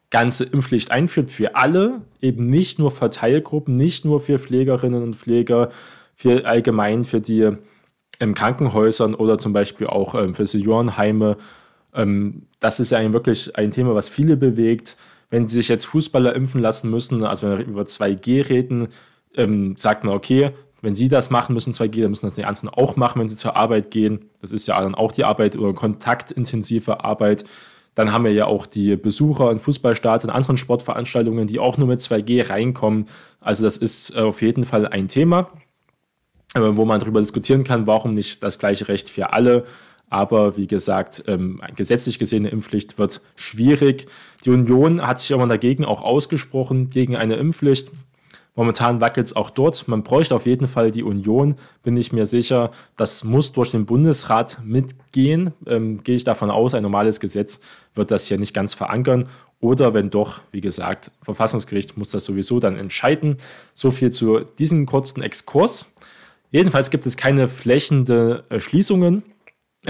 ganze 0.09 0.45
Impfpflicht 0.45 0.91
einführt 0.91 1.29
für 1.29 1.55
alle, 1.55 2.01
eben 2.21 2.47
nicht 2.47 2.79
nur 2.79 2.91
für 2.91 3.11
Teilgruppen, 3.11 3.77
nicht 3.77 4.05
nur 4.05 4.21
für 4.21 4.39
Pflegerinnen 4.39 5.03
und 5.03 5.17
Pfleger, 5.17 5.71
für 6.17 6.47
allgemein 6.47 7.05
für 7.05 7.21
die 7.21 7.51
ähm, 8.21 8.35
Krankenhäusern 8.35 9.15
oder 9.15 9.39
zum 9.39 9.53
Beispiel 9.53 9.87
auch 9.87 10.15
ähm, 10.15 10.35
für 10.35 10.47
Seniorenheime. 10.47 11.37
Ähm, 11.95 12.43
das 12.59 12.81
ist 12.81 12.91
ja 12.91 13.13
wirklich 13.13 13.57
ein 13.57 13.71
Thema, 13.71 13.95
was 13.95 14.09
viele 14.09 14.37
bewegt. 14.37 14.97
Wenn 15.31 15.49
sich 15.49 15.69
jetzt 15.69 15.87
Fußballer 15.87 16.35
impfen 16.35 16.61
lassen 16.61 16.91
müssen, 16.91 17.25
also 17.25 17.47
wenn 17.47 17.59
wir 17.59 17.65
über 17.65 17.83
2G 17.83 18.49
reden, 18.49 18.89
ähm, 19.37 19.77
sagt 19.77 20.05
man, 20.05 20.15
okay, 20.15 20.53
wenn 20.83 20.95
sie 20.95 21.09
das 21.09 21.31
machen 21.31 21.55
müssen, 21.55 21.73
2G, 21.73 22.03
dann 22.03 22.11
müssen 22.11 22.27
das 22.27 22.35
die 22.35 22.45
anderen 22.45 22.69
auch 22.71 22.97
machen, 22.97 23.21
wenn 23.21 23.29
sie 23.29 23.37
zur 23.37 23.57
Arbeit 23.57 23.91
gehen. 23.91 24.31
Das 24.41 24.53
ist 24.53 24.67
ja 24.67 24.81
dann 24.81 24.95
auch 24.95 25.13
die 25.13 25.25
Arbeit 25.25 25.57
oder 25.57 25.75
kontaktintensive 25.75 27.05
Arbeit. 27.05 27.45
Dann 27.95 28.13
haben 28.13 28.25
wir 28.25 28.33
ja 28.33 28.47
auch 28.47 28.67
die 28.67 28.97
Besucher 28.97 29.51
in 29.51 29.59
Fußballstadien, 29.59 30.31
anderen 30.31 30.57
Sportveranstaltungen, 30.57 31.47
die 31.47 31.59
auch 31.59 31.77
nur 31.77 31.89
mit 31.89 32.01
2G 32.01 32.49
reinkommen. 32.49 33.09
Also 33.41 33.65
das 33.65 33.77
ist 33.77 34.17
äh, 34.17 34.21
auf 34.21 34.43
jeden 34.43 34.65
Fall 34.65 34.87
ein 34.87 35.09
Thema, 35.09 35.51
äh, 36.55 36.61
wo 36.61 36.85
man 36.85 37.01
darüber 37.01 37.21
diskutieren 37.21 37.65
kann, 37.65 37.87
warum 37.87 38.15
nicht 38.15 38.43
das 38.43 38.59
gleiche 38.59 38.89
Recht 38.89 39.11
für 39.11 39.33
alle. 39.33 39.65
Aber 40.11 40.57
wie 40.57 40.67
gesagt, 40.67 41.25
ähm, 41.29 41.61
gesetzlich 41.77 42.19
gesehene 42.19 42.49
Impfpflicht 42.49 42.99
wird 42.99 43.21
schwierig. 43.37 44.09
Die 44.45 44.51
Union 44.51 45.07
hat 45.07 45.21
sich 45.21 45.33
aber 45.33 45.47
dagegen 45.47 45.85
auch 45.85 46.03
ausgesprochen, 46.03 46.91
gegen 46.91 47.17
eine 47.17 47.37
Impfpflicht. 47.37 47.91
Momentan 48.57 49.01
wackelt 49.01 49.27
es 49.27 49.37
auch 49.37 49.49
dort. 49.49 49.87
Man 49.87 50.03
bräuchte 50.03 50.35
auf 50.35 50.45
jeden 50.45 50.67
Fall 50.67 50.91
die 50.91 51.05
Union, 51.05 51.55
bin 51.85 51.97
ich 51.97 52.13
mir 52.13 52.27
sicher. 52.27 52.73
Das 52.97 53.23
muss 53.23 53.53
durch 53.53 53.71
den 53.71 53.87
Bundesrat 53.87 54.59
mitgehen. 54.65 55.53
Ähm, 55.67 56.03
gehe 56.03 56.17
ich 56.17 56.25
davon 56.25 56.51
aus, 56.51 56.75
ein 56.75 56.83
normales 56.83 57.21
Gesetz 57.21 57.61
wird 57.95 58.11
das 58.11 58.27
hier 58.27 58.37
nicht 58.39 58.53
ganz 58.53 58.75
verankern. 58.75 59.29
Oder 59.61 59.95
wenn 59.95 60.11
doch, 60.11 60.41
wie 60.51 60.61
gesagt, 60.61 61.13
Verfassungsgericht 61.23 61.97
muss 61.97 62.11
das 62.11 62.25
sowieso 62.25 62.59
dann 62.61 62.77
entscheiden. 62.77 63.37
So 63.75 63.91
viel 63.91 64.11
zu 64.11 64.41
diesem 64.41 64.87
kurzen 64.87 65.23
Exkurs. 65.23 65.93
Jedenfalls 66.51 66.91
gibt 66.91 67.07
es 67.07 67.17
keine 67.17 67.47
flächende 67.47 68.45
äh, 68.49 68.59
Schließungen. 68.59 69.23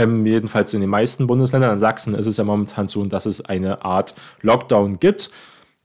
Ähm, 0.01 0.25
jedenfalls 0.25 0.73
in 0.73 0.81
den 0.81 0.89
meisten 0.89 1.27
Bundesländern. 1.27 1.75
In 1.75 1.79
Sachsen 1.79 2.15
ist 2.15 2.25
es 2.25 2.39
ja 2.39 2.45
momentan 2.45 2.89
so, 2.89 3.05
dass 3.05 3.27
es 3.27 3.45
eine 3.45 3.85
Art 3.85 4.15
Lockdown 4.41 4.99
gibt. 4.99 5.31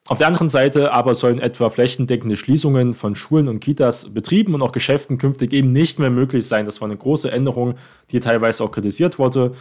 Auf 0.08 0.20
der 0.20 0.28
anderen 0.28 0.48
Seite 0.48 0.94
aber 0.94 1.16
sollen 1.16 1.40
etwa 1.40 1.70
flächendeckende 1.70 2.38
Schließungen 2.38 2.94
von 2.94 3.16
Schulen 3.16 3.50
und 3.50 3.60
Kitas, 3.60 4.14
Betrieben 4.14 4.54
und 4.54 4.62
auch 4.62 4.72
Geschäften 4.72 5.18
künftig 5.18 5.52
eben 5.52 5.74
nicht 5.74 6.00
mehr 6.00 6.12
möglich 6.12 6.48
sein. 6.48 6.66
Das 6.66 6.80
war 6.80 6.88
eine 6.88 6.96
große 6.96 7.30
Änderung, 7.30 7.74
die 8.12 8.22
teilweise 8.22 8.64
auch 8.64 8.72
kritisiert 8.72 9.20
wurde. 9.20 9.52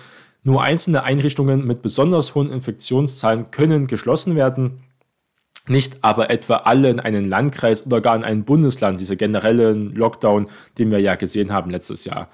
Nur 0.44 0.62
einzelne 0.62 1.02
Einrichtungen 1.02 1.66
mit 1.66 1.82
besonders 1.82 2.36
hohen 2.36 2.52
Infektionszahlen 2.52 3.50
können 3.50 3.88
geschlossen 3.88 4.36
werden, 4.36 4.84
nicht 5.66 5.96
aber 6.02 6.30
etwa 6.30 6.56
alle 6.58 6.90
in 6.90 7.00
einen 7.00 7.28
Landkreis 7.28 7.86
oder 7.86 8.00
gar 8.00 8.14
in 8.14 8.22
ein 8.22 8.44
Bundesland, 8.44 9.00
dieser 9.00 9.16
generellen 9.16 9.94
Lockdown, 9.94 10.48
den 10.78 10.90
wir 10.92 11.00
ja 11.00 11.16
gesehen 11.16 11.52
haben 11.52 11.70
letztes 11.70 12.04
Jahr. 12.04 12.28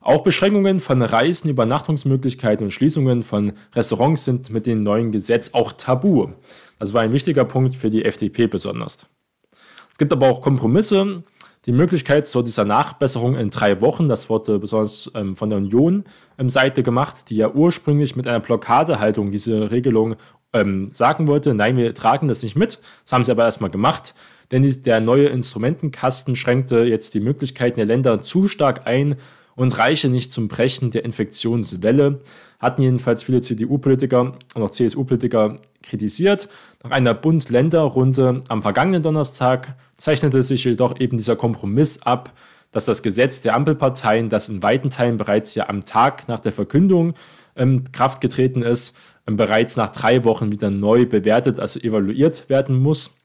Auch 0.00 0.22
Beschränkungen 0.22 0.80
von 0.80 1.02
Reisen, 1.02 1.50
Übernachtungsmöglichkeiten 1.50 2.64
und 2.64 2.70
Schließungen 2.70 3.22
von 3.22 3.52
Restaurants 3.74 4.24
sind 4.24 4.48
mit 4.48 4.66
dem 4.66 4.82
neuen 4.82 5.12
Gesetz 5.12 5.52
auch 5.52 5.72
tabu. 5.72 6.28
Das 6.78 6.94
war 6.94 7.02
ein 7.02 7.12
wichtiger 7.12 7.44
Punkt 7.44 7.76
für 7.76 7.90
die 7.90 8.06
FDP 8.06 8.46
besonders. 8.46 9.06
Es 9.92 9.98
gibt 9.98 10.12
aber 10.12 10.28
auch 10.30 10.40
Kompromisse. 10.40 11.22
Die 11.66 11.72
Möglichkeit 11.72 12.26
zu 12.26 12.40
dieser 12.40 12.64
Nachbesserung 12.64 13.36
in 13.36 13.50
drei 13.50 13.82
Wochen, 13.82 14.08
das 14.08 14.30
wurde 14.30 14.58
besonders 14.58 15.10
ähm, 15.14 15.36
von 15.36 15.50
der 15.50 15.58
Union 15.58 16.04
ähm, 16.38 16.48
Seite 16.48 16.82
gemacht, 16.82 17.28
die 17.28 17.36
ja 17.36 17.50
ursprünglich 17.50 18.16
mit 18.16 18.26
einer 18.26 18.40
Blockadehaltung 18.40 19.30
diese 19.30 19.70
Regelung 19.70 20.16
ähm, 20.54 20.88
sagen 20.88 21.28
wollte, 21.28 21.52
nein, 21.52 21.76
wir 21.76 21.94
tragen 21.94 22.28
das 22.28 22.42
nicht 22.42 22.56
mit. 22.56 22.80
Das 23.04 23.12
haben 23.12 23.26
sie 23.26 23.32
aber 23.32 23.44
erstmal 23.44 23.68
gemacht, 23.68 24.14
denn 24.50 24.62
der 24.82 25.02
neue 25.02 25.26
Instrumentenkasten 25.26 26.34
schränkte 26.34 26.84
jetzt 26.84 27.12
die 27.12 27.20
Möglichkeiten 27.20 27.76
der 27.76 27.86
Länder 27.86 28.22
zu 28.22 28.48
stark 28.48 28.86
ein, 28.86 29.16
und 29.60 29.76
reiche 29.76 30.08
nicht 30.08 30.32
zum 30.32 30.48
Brechen 30.48 30.90
der 30.90 31.04
Infektionswelle, 31.04 32.20
hatten 32.60 32.80
jedenfalls 32.80 33.24
viele 33.24 33.42
CDU-Politiker 33.42 34.32
und 34.54 34.62
auch 34.62 34.70
CSU-Politiker 34.70 35.56
kritisiert. 35.82 36.48
Nach 36.82 36.92
einer 36.92 37.12
Bund-Länder-Runde 37.12 38.40
am 38.48 38.62
vergangenen 38.62 39.02
Donnerstag 39.02 39.76
zeichnete 39.98 40.42
sich 40.42 40.64
jedoch 40.64 40.98
eben 40.98 41.18
dieser 41.18 41.36
Kompromiss 41.36 42.00
ab, 42.00 42.32
dass 42.72 42.86
das 42.86 43.02
Gesetz 43.02 43.42
der 43.42 43.54
Ampelparteien, 43.54 44.30
das 44.30 44.48
in 44.48 44.62
weiten 44.62 44.88
Teilen 44.88 45.18
bereits 45.18 45.54
ja 45.54 45.68
am 45.68 45.84
Tag 45.84 46.26
nach 46.26 46.40
der 46.40 46.52
Verkündung 46.52 47.12
ähm, 47.54 47.84
Kraft 47.92 48.22
getreten 48.22 48.62
ist, 48.62 48.96
ähm, 49.26 49.36
bereits 49.36 49.76
nach 49.76 49.90
drei 49.90 50.24
Wochen 50.24 50.52
wieder 50.52 50.70
neu 50.70 51.04
bewertet, 51.04 51.60
also 51.60 51.78
evaluiert 51.80 52.48
werden 52.48 52.78
muss 52.78 53.20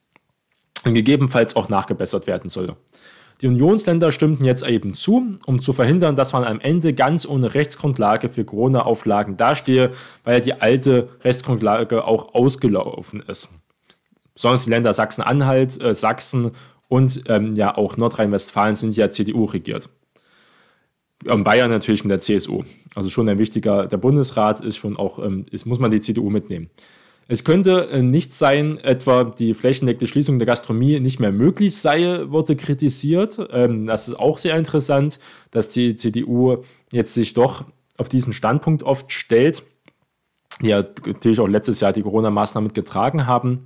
und 0.84 0.96
gegebenenfalls 0.96 1.56
auch 1.56 1.70
nachgebessert 1.70 2.28
werden 2.28 2.50
soll. 2.50 2.76
Die 3.42 3.48
Unionsländer 3.48 4.12
stimmten 4.12 4.46
jetzt 4.46 4.68
eben 4.68 4.94
zu, 4.94 5.38
um 5.46 5.62
zu 5.62 5.74
verhindern, 5.74 6.16
dass 6.16 6.32
man 6.32 6.46
am 6.46 6.60
Ende 6.60 6.94
ganz 6.94 7.28
ohne 7.28 7.54
Rechtsgrundlage 7.54 8.30
für 8.30 8.46
Corona-Auflagen 8.46 9.36
dastehe, 9.36 9.92
weil 10.24 10.36
ja 10.36 10.40
die 10.40 10.54
alte 10.54 11.10
Rechtsgrundlage 11.24 12.06
auch 12.06 12.34
ausgelaufen 12.34 13.22
ist. 13.28 13.54
Besonders 14.34 14.66
die 14.66 14.70
Länder 14.70 14.94
Sachsen-Anhalt, 14.94 15.82
äh, 15.82 15.94
Sachsen 15.94 16.52
und 16.88 17.24
ähm, 17.28 17.56
ja 17.56 17.76
auch 17.78 17.98
Nordrhein-Westfalen 17.98 18.76
sind 18.76 18.96
ja 18.96 19.10
CDU 19.10 19.46
regiert. 19.46 19.90
Und 21.26 21.44
Bayern 21.44 21.72
natürlich 21.72 22.04
mit 22.04 22.12
der 22.12 22.20
CSU. 22.20 22.64
Also 22.94 23.10
schon 23.10 23.28
ein 23.28 23.40
wichtiger, 23.40 23.88
der 23.88 23.98
Bundesrat 23.98 24.62
ist 24.62 24.78
schon 24.78 24.96
auch, 24.98 25.20
ähm, 25.20 25.46
ist, 25.52 25.66
muss 25.66 25.80
man 25.80 25.92
die 25.92 26.00
CDU 26.00 26.30
mitnehmen. 26.30 26.70
Es 27.28 27.44
könnte 27.44 27.90
äh, 27.90 28.02
nicht 28.04 28.34
sein, 28.34 28.78
etwa 28.78 29.24
die 29.24 29.54
flächendeckende 29.54 30.08
Schließung 30.08 30.38
der 30.38 30.46
Gastronomie 30.46 31.00
nicht 31.00 31.20
mehr 31.20 31.32
möglich 31.32 31.76
sei, 31.76 32.22
wurde 32.30 32.56
kritisiert. 32.56 33.40
Ähm, 33.52 33.88
das 33.88 34.08
ist 34.08 34.16
auch 34.16 34.38
sehr 34.38 34.56
interessant, 34.58 35.20
dass 35.50 35.70
die 35.70 35.96
CDU 35.96 36.58
jetzt 36.92 37.14
sich 37.14 37.34
doch 37.34 37.66
auf 37.98 38.10
diesen 38.10 38.34
Standpunkt 38.34 38.84
oft 38.84 39.12
stellt, 39.12 39.64
die 40.62 40.68
ja 40.68 40.84
natürlich 41.06 41.40
auch 41.40 41.48
letztes 41.48 41.80
Jahr 41.80 41.94
die 41.94 42.04
Corona-Maßnahmen 42.04 42.74
getragen 42.74 43.26
haben. 43.26 43.64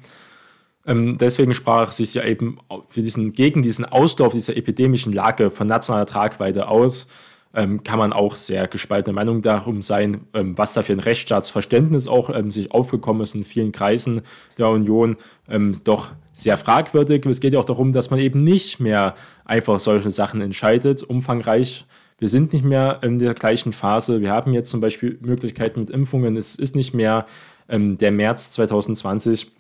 Ähm, 0.85 1.17
deswegen 1.17 1.53
sprach 1.53 1.91
sich 1.91 2.13
ja 2.13 2.23
eben 2.23 2.59
für 2.87 3.01
diesen, 3.01 3.33
gegen 3.33 3.61
diesen 3.61 3.83
Auslauf 3.83 4.31
dieser 4.31 4.55
epidemischen 4.55 5.11
Lage 5.11 5.51
von 5.51 5.67
nationaler 5.67 6.05
Tragweite 6.05 6.69
aus 6.69 7.07
ähm, 7.53 7.83
kann 7.83 7.97
man 7.97 8.13
auch 8.13 8.35
sehr 8.35 8.67
gespaltene 8.67 9.13
Meinung 9.13 9.41
darum 9.41 9.81
sein, 9.81 10.21
ähm, 10.33 10.57
was 10.57 10.73
da 10.73 10.83
für 10.83 10.93
ein 10.93 10.99
Rechtsstaatsverständnis 10.99 12.07
auch 12.07 12.29
ähm, 12.29 12.51
sich 12.51 12.71
aufgekommen 12.71 13.23
ist 13.23 13.33
in 13.33 13.43
vielen 13.43 13.71
Kreisen 13.71 14.21
der 14.57 14.69
Union, 14.69 15.17
ähm, 15.47 15.73
doch 15.83 16.11
sehr 16.31 16.57
fragwürdig. 16.57 17.25
Es 17.25 17.41
geht 17.41 17.53
ja 17.53 17.59
auch 17.59 17.65
darum, 17.65 17.91
dass 17.91 18.11
man 18.11 18.19
eben 18.19 18.43
nicht 18.43 18.79
mehr 18.79 19.15
einfach 19.45 19.79
solche 19.79 20.11
Sachen 20.11 20.41
entscheidet, 20.41 21.01
umfangreich. 21.01 21.85
Wir 22.19 22.29
sind 22.29 22.53
nicht 22.53 22.65
mehr 22.65 22.99
in 23.01 23.17
der 23.17 23.33
gleichen 23.33 23.73
Phase. 23.73 24.21
Wir 24.21 24.31
haben 24.31 24.53
jetzt 24.53 24.69
zum 24.69 24.81
Beispiel 24.81 25.17
Möglichkeiten 25.21 25.79
mit 25.79 25.89
Impfungen. 25.89 26.35
Es 26.35 26.55
ist 26.55 26.75
nicht 26.75 26.93
mehr 26.93 27.25
ähm, 27.67 27.97
der 27.97 28.11
März 28.11 28.51
2020. 28.51 29.51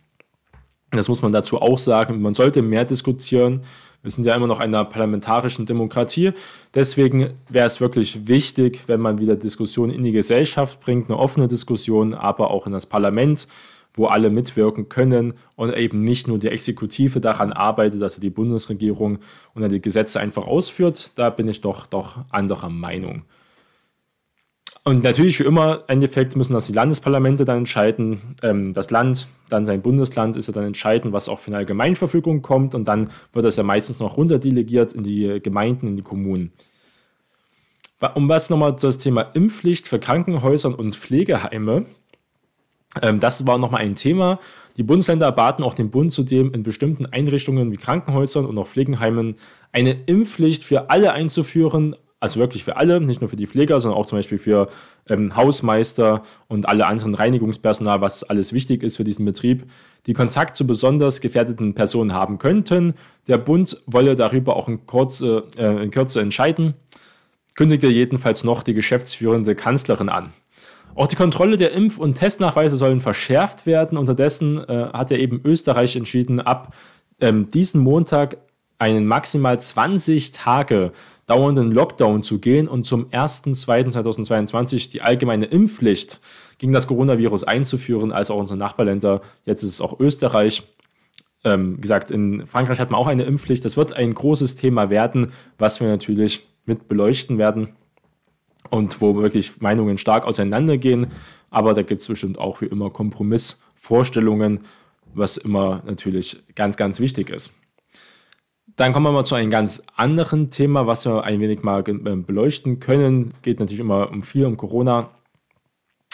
Das 0.91 1.07
muss 1.07 1.21
man 1.21 1.31
dazu 1.31 1.59
auch 1.59 1.79
sagen. 1.79 2.21
Man 2.21 2.33
sollte 2.33 2.61
mehr 2.61 2.85
diskutieren 2.85 3.61
wir 4.01 4.11
sind 4.11 4.25
ja 4.25 4.35
immer 4.35 4.47
noch 4.47 4.59
einer 4.59 4.85
parlamentarischen 4.85 5.65
Demokratie. 5.65 6.31
Deswegen 6.73 7.31
wäre 7.49 7.65
es 7.65 7.81
wirklich 7.81 8.27
wichtig, 8.27 8.81
wenn 8.87 9.01
man 9.01 9.19
wieder 9.19 9.35
Diskussionen 9.35 9.91
in 9.91 10.03
die 10.03 10.11
Gesellschaft 10.11 10.79
bringt, 10.79 11.09
eine 11.09 11.19
offene 11.19 11.47
Diskussion, 11.47 12.13
aber 12.13 12.51
auch 12.51 12.65
in 12.65 12.71
das 12.71 12.85
Parlament, 12.85 13.47
wo 13.93 14.05
alle 14.05 14.29
mitwirken 14.29 14.87
können 14.87 15.33
und 15.55 15.75
eben 15.75 16.01
nicht 16.01 16.27
nur 16.27 16.37
die 16.39 16.47
Exekutive 16.47 17.19
daran 17.19 17.51
arbeitet, 17.51 18.01
also 18.01 18.21
die 18.21 18.29
Bundesregierung 18.29 19.19
und 19.53 19.61
dann 19.61 19.71
die 19.71 19.81
Gesetze 19.81 20.19
einfach 20.19 20.45
ausführt. 20.45 21.17
Da 21.17 21.29
bin 21.29 21.49
ich 21.49 21.59
doch, 21.59 21.85
doch 21.85 22.19
anderer 22.29 22.69
Meinung. 22.69 23.23
Und 24.89 25.03
natürlich, 25.03 25.39
wie 25.39 25.43
immer, 25.43 25.83
im 25.87 25.97
Endeffekt 25.97 26.35
müssen 26.35 26.53
das 26.53 26.65
die 26.65 26.73
Landesparlamente 26.73 27.45
dann 27.45 27.59
entscheiden. 27.59 28.35
Ähm, 28.41 28.73
das 28.73 28.89
Land, 28.89 29.27
dann 29.47 29.63
sein 29.63 29.83
Bundesland, 29.83 30.35
ist 30.35 30.47
ja 30.47 30.53
dann 30.53 30.63
entscheiden, 30.63 31.13
was 31.13 31.29
auch 31.29 31.37
für 31.37 31.49
eine 31.49 31.57
Allgemeinverfügung 31.57 32.41
kommt. 32.41 32.73
Und 32.73 32.87
dann 32.87 33.11
wird 33.31 33.45
das 33.45 33.55
ja 33.55 33.61
meistens 33.61 33.99
noch 33.99 34.17
runterdelegiert 34.17 34.93
in 34.93 35.03
die 35.03 35.41
Gemeinden, 35.43 35.89
in 35.89 35.95
die 35.95 36.01
Kommunen. 36.01 36.53
Um 38.15 38.27
was 38.29 38.49
nochmal 38.49 38.79
zu 38.79 38.87
das 38.87 38.97
Thema 38.97 39.21
Impfpflicht 39.21 39.87
für 39.87 39.99
Krankenhäuser 39.99 40.79
und 40.79 40.95
Pflegeheime. 40.95 41.85
Ähm, 42.99 43.19
das 43.19 43.45
war 43.45 43.59
nochmal 43.59 43.81
ein 43.81 43.93
Thema. 43.93 44.39
Die 44.75 44.83
Bundesländer 44.83 45.27
erbaten 45.27 45.63
auch 45.63 45.75
den 45.75 45.91
Bund 45.91 46.13
zudem 46.13 46.51
in 46.51 46.63
bestimmten 46.63 47.05
Einrichtungen 47.05 47.71
wie 47.71 47.77
Krankenhäusern 47.77 48.47
und 48.47 48.57
auch 48.57 48.65
Pflegenheimen 48.65 49.35
eine 49.71 49.91
Impfpflicht 50.07 50.63
für 50.63 50.89
alle 50.89 51.13
einzuführen, 51.13 51.95
also 52.19 52.39
wirklich 52.39 52.63
für 52.63 52.75
alle, 52.75 52.99
nicht 52.99 53.21
nur 53.21 53.29
für 53.29 53.35
die 53.35 53.47
Pfleger, 53.47 53.79
sondern 53.79 53.99
auch 53.99 54.05
zum 54.05 54.17
Beispiel 54.17 54.39
für 54.39 54.69
ähm, 55.07 55.35
Hausmeister 55.35 56.23
und 56.47 56.67
alle 56.67 56.85
anderen 56.85 57.15
Reinigungspersonal, 57.15 58.01
was 58.01 58.23
alles 58.23 58.51
wichtig 58.51 58.83
ist 58.83 58.97
für 58.97 59.03
diesen 59.03 59.25
Betrieb, 59.25 59.69
die 60.05 60.13
Kontakt 60.13 60.55
zu 60.55 60.67
besonders 60.67 61.21
gefährdeten 61.21 61.75
Personen 61.75 62.13
haben 62.13 62.37
könnten. 62.37 62.93
Der 63.27 63.37
Bund 63.37 63.81
wolle 63.85 64.15
darüber 64.15 64.55
auch 64.55 64.67
in 64.67 64.85
Kürze, 64.85 65.45
äh, 65.57 65.83
in 65.83 65.91
Kürze 65.91 66.19
entscheiden, 66.19 66.73
kündigte 67.55 67.87
jedenfalls 67.87 68.43
noch 68.43 68.63
die 68.63 68.73
geschäftsführende 68.73 69.55
Kanzlerin 69.55 70.09
an. 70.09 70.33
Auch 70.95 71.07
die 71.07 71.15
Kontrolle 71.15 71.55
der 71.55 71.73
Impf- 71.73 71.97
und 71.97 72.15
Testnachweise 72.15 72.75
sollen 72.75 72.99
verschärft 72.99 73.65
werden. 73.65 73.97
Unterdessen 73.97 74.57
äh, 74.67 74.89
hat 74.91 75.11
ja 75.11 75.17
eben 75.17 75.39
Österreich 75.45 75.95
entschieden, 75.95 76.41
ab 76.41 76.73
ähm, 77.21 77.49
diesen 77.49 77.81
Montag 77.81 78.37
einen 78.79 79.05
maximal 79.05 79.59
20 79.59 80.31
Tage 80.31 80.91
dauernden 81.29 81.71
Lockdown 81.71 82.23
zu 82.23 82.39
gehen 82.39 82.67
und 82.67 82.85
zum 82.85 83.05
1.2.2022 83.09 84.89
die 84.91 85.01
allgemeine 85.01 85.45
Impfpflicht 85.45 86.19
gegen 86.57 86.73
das 86.73 86.87
Coronavirus 86.87 87.43
einzuführen, 87.43 88.11
als 88.11 88.31
auch 88.31 88.37
unsere 88.37 88.57
Nachbarländer. 88.57 89.21
Jetzt 89.45 89.63
ist 89.63 89.73
es 89.73 89.81
auch 89.81 89.99
Österreich. 89.99 90.63
Ähm, 91.45 91.79
gesagt, 91.79 92.11
in 92.11 92.45
Frankreich 92.47 92.79
hat 92.79 92.91
man 92.91 92.99
auch 92.99 93.07
eine 93.07 93.23
Impfpflicht. 93.23 93.63
Das 93.63 93.77
wird 93.77 93.93
ein 93.93 94.13
großes 94.13 94.57
Thema 94.57 94.89
werden, 94.89 95.31
was 95.57 95.79
wir 95.79 95.87
natürlich 95.87 96.45
mit 96.65 96.89
beleuchten 96.89 97.37
werden 97.37 97.69
und 98.69 98.99
wo 98.99 99.15
wirklich 99.15 99.61
Meinungen 99.61 99.97
stark 99.97 100.25
auseinandergehen. 100.25 101.07
Aber 101.49 101.73
da 101.73 101.81
gibt 101.83 102.01
es 102.01 102.07
bestimmt 102.07 102.39
auch 102.39 102.59
wie 102.59 102.65
immer 102.65 102.89
Kompromissvorstellungen, 102.89 104.59
was 105.13 105.37
immer 105.37 105.81
natürlich 105.85 106.43
ganz, 106.55 106.75
ganz 106.75 106.99
wichtig 106.99 107.29
ist. 107.29 107.55
Dann 108.79 108.93
kommen 108.93 109.07
wir 109.07 109.11
mal 109.11 109.25
zu 109.25 109.35
einem 109.35 109.49
ganz 109.49 109.83
anderen 109.97 110.51
Thema, 110.51 110.87
was 110.87 111.05
wir 111.05 111.25
ein 111.25 111.41
wenig 111.41 111.63
mal 111.63 111.83
äh, 111.85 112.15
beleuchten 112.15 112.79
können. 112.79 113.33
Geht 113.41 113.59
natürlich 113.59 113.81
immer 113.81 114.09
um 114.09 114.23
viel 114.23 114.45
um 114.45 114.55
Corona. 114.55 115.09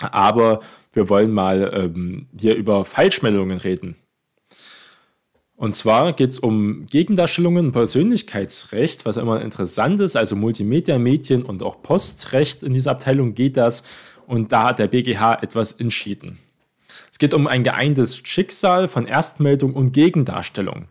Aber 0.01 0.61
wir 0.91 1.07
wollen 1.07 1.31
mal 1.31 1.71
ähm, 1.71 2.25
hier 2.35 2.55
über 2.55 2.83
Falschmeldungen 2.83 3.59
reden. 3.59 3.97
Und 5.55 5.75
zwar 5.75 6.13
geht 6.13 6.31
es 6.31 6.39
um 6.39 6.87
Gegendarstellungen, 6.87 7.71
Persönlichkeitsrecht, 7.71 9.05
was 9.05 9.17
immer 9.17 9.41
interessant 9.41 9.99
ist, 9.99 10.15
also 10.15 10.35
Multimedia, 10.35 10.97
Medien 10.97 11.43
und 11.43 11.61
auch 11.61 11.83
Postrecht. 11.83 12.63
In 12.63 12.73
dieser 12.73 12.91
Abteilung 12.91 13.35
geht 13.35 13.57
das 13.57 13.83
und 14.25 14.51
da 14.51 14.69
hat 14.69 14.79
der 14.79 14.87
BGH 14.87 15.35
etwas 15.43 15.73
entschieden. 15.73 16.39
Es 17.11 17.19
geht 17.19 17.35
um 17.35 17.45
ein 17.45 17.61
geeintes 17.61 18.17
Schicksal 18.17 18.87
von 18.87 19.05
Erstmeldung 19.05 19.75
und 19.75 19.91
Gegendarstellung. 19.91 20.87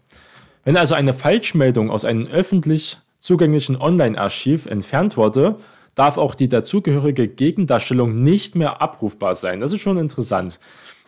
Wenn 0.65 0.77
also 0.77 0.95
eine 0.95 1.13
Falschmeldung 1.13 1.91
aus 1.91 2.05
einem 2.05 2.27
öffentlich 2.27 2.99
zugänglichen 3.19 3.77
Online-Archiv 3.77 4.67
entfernt 4.67 5.17
wurde, 5.17 5.57
darf 5.95 6.17
auch 6.17 6.35
die 6.35 6.49
dazugehörige 6.49 7.29
Gegendarstellung 7.29 8.23
nicht 8.23 8.57
mehr 8.57 8.81
abrufbar 8.81 9.35
sein. 9.35 9.61
Das 9.61 9.73
ist 9.73 9.83
schon 9.83 9.99
interessant. 9.99 10.59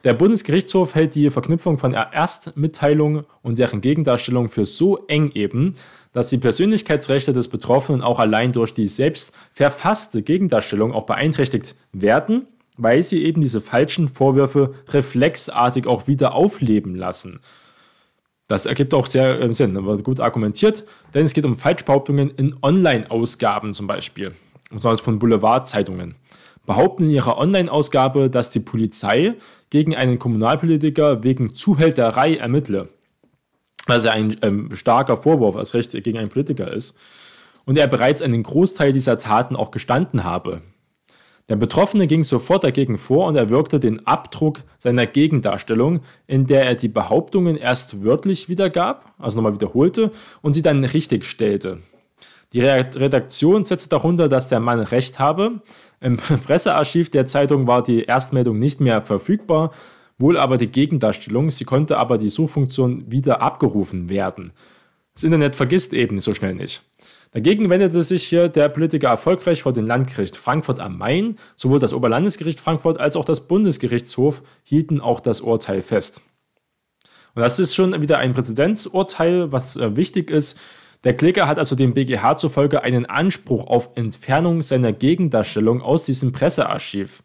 Der 0.05 0.15
Bundesgerichtshof 0.15 0.95
hält 0.95 1.15
die 1.15 1.31
Verknüpfung 1.31 1.79
von 1.79 1.95
Erstmitteilung 1.95 3.25
und 3.43 3.59
deren 3.59 3.81
Gegendarstellung 3.81 4.51
für 4.51 4.67
so 4.67 4.99
eng 5.09 5.33
eben, 5.35 5.75
dass 6.13 6.29
die 6.29 6.39
Persönlichkeitsrechte 6.39 7.33
des 7.33 7.49
Betroffenen 7.49 8.03
auch 8.03 8.19
allein 8.19 8.53
durch 8.53 8.73
die 8.73 8.87
selbst 8.87 9.35
verfasste 9.53 10.23
Gegendarstellung 10.23 10.93
auch 10.93 11.07
beeinträchtigt 11.07 11.75
werden, 11.93 12.47
weil 12.77 13.03
sie 13.03 13.25
eben 13.25 13.41
diese 13.41 13.61
falschen 13.61 14.07
Vorwürfe 14.07 14.75
reflexartig 14.91 15.87
auch 15.87 16.07
wieder 16.07 16.35
aufleben 16.35 16.95
lassen. 16.95 17.41
Das 18.49 18.67
ergibt 18.67 18.95
auch 18.95 19.07
sehr 19.07 19.41
äh, 19.41 19.53
Sinn, 19.53 19.85
wird 19.85 20.05
gut 20.05 20.21
argumentiert, 20.21 20.85
denn 21.15 21.25
es 21.25 21.35
geht 21.35 21.45
um 21.45 21.57
Falschbehauptungen 21.57 22.31
in 22.31 22.57
Online-Ausgaben 22.63 23.75
zum 23.75 23.87
Beispiel, 23.87 24.35
besonders 24.71 25.01
von 25.01 25.19
Boulevardzeitungen. 25.19 26.15
Behaupten 26.65 27.05
in 27.05 27.11
ihrer 27.11 27.39
Online-Ausgabe, 27.39 28.29
dass 28.29 28.51
die 28.51 28.61
Polizei 28.61 29.35
gegen 29.71 29.95
einen 29.95 30.19
Kommunalpolitiker 30.19 31.23
wegen 31.23 31.55
Zuhälterei 31.55 32.37
ermittle. 32.37 32.89
Was 33.87 34.05
ja 34.05 34.13
ein 34.13 34.37
ähm, 34.43 34.71
starker 34.75 35.17
Vorwurf 35.17 35.55
als 35.57 35.75
Recht 35.75 35.93
gegen 36.03 36.19
einen 36.19 36.29
Politiker 36.29 36.73
ist. 36.73 36.99
Und 37.65 37.79
er 37.79 37.87
bereits 37.87 38.23
einen 38.23 38.43
Großteil 38.43 38.93
dieser 38.93 39.19
Taten 39.19 39.55
auch 39.55 39.71
gestanden 39.71 40.25
habe. 40.25 40.61
Der 41.49 41.57
Betroffene 41.57 42.09
ging 42.09 42.25
sofort 42.25 42.65
dagegen 42.65 42.99
vor 42.99 43.27
und 43.27 43.37
erwirkte 43.37 43.79
den 43.79 44.05
Abdruck 44.07 44.63
seiner 44.79 45.07
Gegendarstellung, 45.07 46.01
in 46.27 46.47
der 46.47 46.67
er 46.67 46.75
die 46.75 46.89
Behauptungen 46.89 47.57
erst 47.57 48.03
wörtlich 48.03 48.49
wiedergab, 48.49 49.15
also 49.19 49.37
nochmal 49.37 49.55
wiederholte, 49.55 50.11
und 50.43 50.55
sie 50.55 50.63
dann 50.63 50.83
richtig 50.83 51.25
stellte. 51.25 51.79
Die 52.53 52.63
Redaktion 52.63 53.65
setzte 53.65 53.91
darunter, 53.91 54.29
dass 54.29 54.49
der 54.49 54.61
Mann 54.61 54.81
Recht 54.81 55.19
habe. 55.19 55.61
Im 56.01 56.17
Pressearchiv 56.47 57.11
der 57.11 57.27
Zeitung 57.27 57.67
war 57.67 57.83
die 57.83 58.05
Erstmeldung 58.05 58.59
nicht 58.59 58.81
mehr 58.81 59.03
verfügbar, 59.03 59.73
wohl 60.19 60.39
aber 60.39 60.57
die 60.57 60.69
Gegendarstellung. 60.69 61.51
Sie 61.51 61.65
konnte 61.65 61.99
aber 61.99 62.19
die 62.19 62.31
Suchfunktion 62.31 63.11
wieder 63.11 63.43
abgerufen 63.43 64.11
werden. 64.11 64.53
Das 65.15 65.25
Internet 65.25 65.55
vergisst 65.57 65.93
eben 65.93 66.21
so 66.21 66.35
schnell 66.35 66.55
nicht. 66.55 66.83
Dagegen 67.37 67.69
wendete 67.69 68.03
sich 68.03 68.25
hier 68.25 68.49
der 68.49 68.71
Politiker 68.71 69.09
erfolgreich 69.09 69.61
vor 69.61 69.75
dem 69.75 69.87
Landgericht 69.87 70.39
Frankfurt 70.39 70.81
am 70.81 70.97
Main. 70.97 71.37
Sowohl 71.55 71.79
das 71.79 71.93
Oberlandesgericht 71.93 72.59
Frankfurt 72.59 72.99
als 72.99 73.15
auch 73.15 73.27
das 73.27 73.47
Bundesgerichtshof 73.47 74.41
hielten 74.63 75.03
auch 75.03 75.21
das 75.21 75.43
Urteil 75.43 75.83
fest. 75.83 76.23
Und 77.35 77.43
das 77.43 77.59
ist 77.59 77.75
schon 77.75 78.01
wieder 78.01 78.17
ein 78.17 78.33
Präzedenzurteil, 78.33 79.53
was 79.53 79.77
äh, 79.77 79.95
wichtig 79.97 80.31
ist. 80.31 80.59
Der 81.05 81.15
Kläger 81.15 81.47
hat 81.47 81.59
also 81.59 81.77
dem 81.77 81.93
BGH 81.93 82.37
zufolge 82.37 82.83
einen 82.83 83.05
Anspruch 83.05 83.67
auf 83.67 83.91
Entfernung 83.97 84.63
seiner 84.63 84.95
Gegendarstellung 84.95 85.83
aus 85.83 86.07
diesem 86.07 86.33
Pressearchiv 86.33 87.23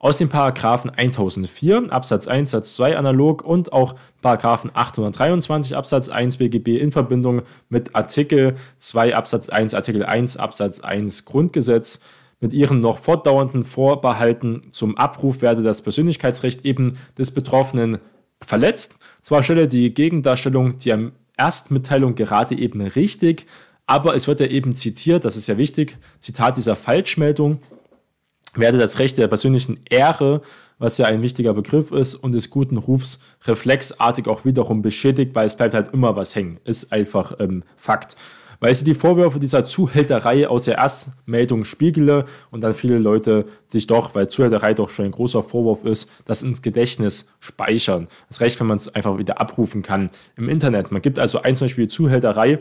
aus 0.00 0.16
den 0.16 0.30
Paragraphen 0.30 0.90
1004 0.90 1.92
Absatz 1.92 2.26
1 2.26 2.50
Satz 2.50 2.74
2 2.74 2.96
analog 2.96 3.44
und 3.44 3.72
auch 3.72 3.94
Paragraphen 4.22 4.70
823 4.72 5.76
Absatz 5.76 6.08
1 6.08 6.38
BGB 6.38 6.80
in 6.80 6.90
Verbindung 6.90 7.42
mit 7.68 7.94
Artikel 7.94 8.56
2 8.78 9.14
Absatz 9.14 9.50
1 9.50 9.74
Artikel 9.74 10.04
1 10.04 10.38
Absatz 10.38 10.80
1 10.80 11.26
Grundgesetz. 11.26 12.02
Mit 12.40 12.54
ihren 12.54 12.80
noch 12.80 12.98
fortdauernden 12.98 13.64
Vorbehalten 13.64 14.62
zum 14.72 14.96
Abruf 14.96 15.42
werde 15.42 15.62
das 15.62 15.82
Persönlichkeitsrecht 15.82 16.64
eben 16.64 16.96
des 17.18 17.34
Betroffenen 17.34 17.98
verletzt. 18.40 18.98
Zwar 19.20 19.42
stelle 19.42 19.66
die 19.66 19.92
Gegendarstellung 19.92 20.78
die 20.78 21.10
Erstmitteilung 21.36 22.14
gerade 22.14 22.56
eben 22.56 22.80
richtig, 22.80 23.44
aber 23.84 24.14
es 24.14 24.26
wird 24.28 24.40
ja 24.40 24.46
eben 24.46 24.74
zitiert, 24.74 25.26
das 25.26 25.36
ist 25.36 25.48
ja 25.48 25.58
wichtig, 25.58 25.98
Zitat 26.20 26.56
dieser 26.56 26.76
Falschmeldung, 26.76 27.60
werde 28.56 28.78
das 28.78 28.98
Recht 28.98 29.18
der 29.18 29.28
persönlichen 29.28 29.80
Ehre, 29.88 30.42
was 30.78 30.98
ja 30.98 31.06
ein 31.06 31.22
wichtiger 31.22 31.54
Begriff 31.54 31.92
ist, 31.92 32.14
und 32.14 32.32
des 32.32 32.50
guten 32.50 32.76
Rufs 32.76 33.22
reflexartig 33.44 34.26
auch 34.28 34.44
wiederum 34.44 34.82
beschädigt, 34.82 35.34
weil 35.34 35.46
es 35.46 35.56
bleibt 35.56 35.74
halt 35.74 35.92
immer 35.92 36.16
was 36.16 36.34
hängen. 36.34 36.58
Ist 36.64 36.92
einfach 36.92 37.38
ähm, 37.38 37.62
Fakt. 37.76 38.16
Weil 38.62 38.74
sie 38.74 38.84
die 38.84 38.94
Vorwürfe 38.94 39.40
dieser 39.40 39.64
Zuhälterei 39.64 40.46
aus 40.46 40.64
der 40.64 40.76
Erstmeldung 40.76 41.64
spiegele 41.64 42.26
und 42.50 42.60
dann 42.60 42.74
viele 42.74 42.98
Leute 42.98 43.46
sich 43.66 43.86
doch, 43.86 44.14
weil 44.14 44.28
Zuhälterei 44.28 44.74
doch 44.74 44.90
schon 44.90 45.06
ein 45.06 45.12
großer 45.12 45.42
Vorwurf 45.42 45.84
ist, 45.84 46.12
das 46.26 46.42
ins 46.42 46.60
Gedächtnis 46.60 47.32
speichern. 47.40 48.08
Das 48.28 48.42
Recht, 48.42 48.60
wenn 48.60 48.66
man 48.66 48.76
es 48.76 48.94
einfach 48.94 49.16
wieder 49.16 49.40
abrufen 49.40 49.80
kann 49.80 50.10
im 50.36 50.50
Internet. 50.50 50.92
Man 50.92 51.00
gibt 51.00 51.18
also 51.18 51.40
ein 51.40 51.56
zum 51.56 51.66
Beispiel 51.66 51.88
Zuhälterei 51.88 52.58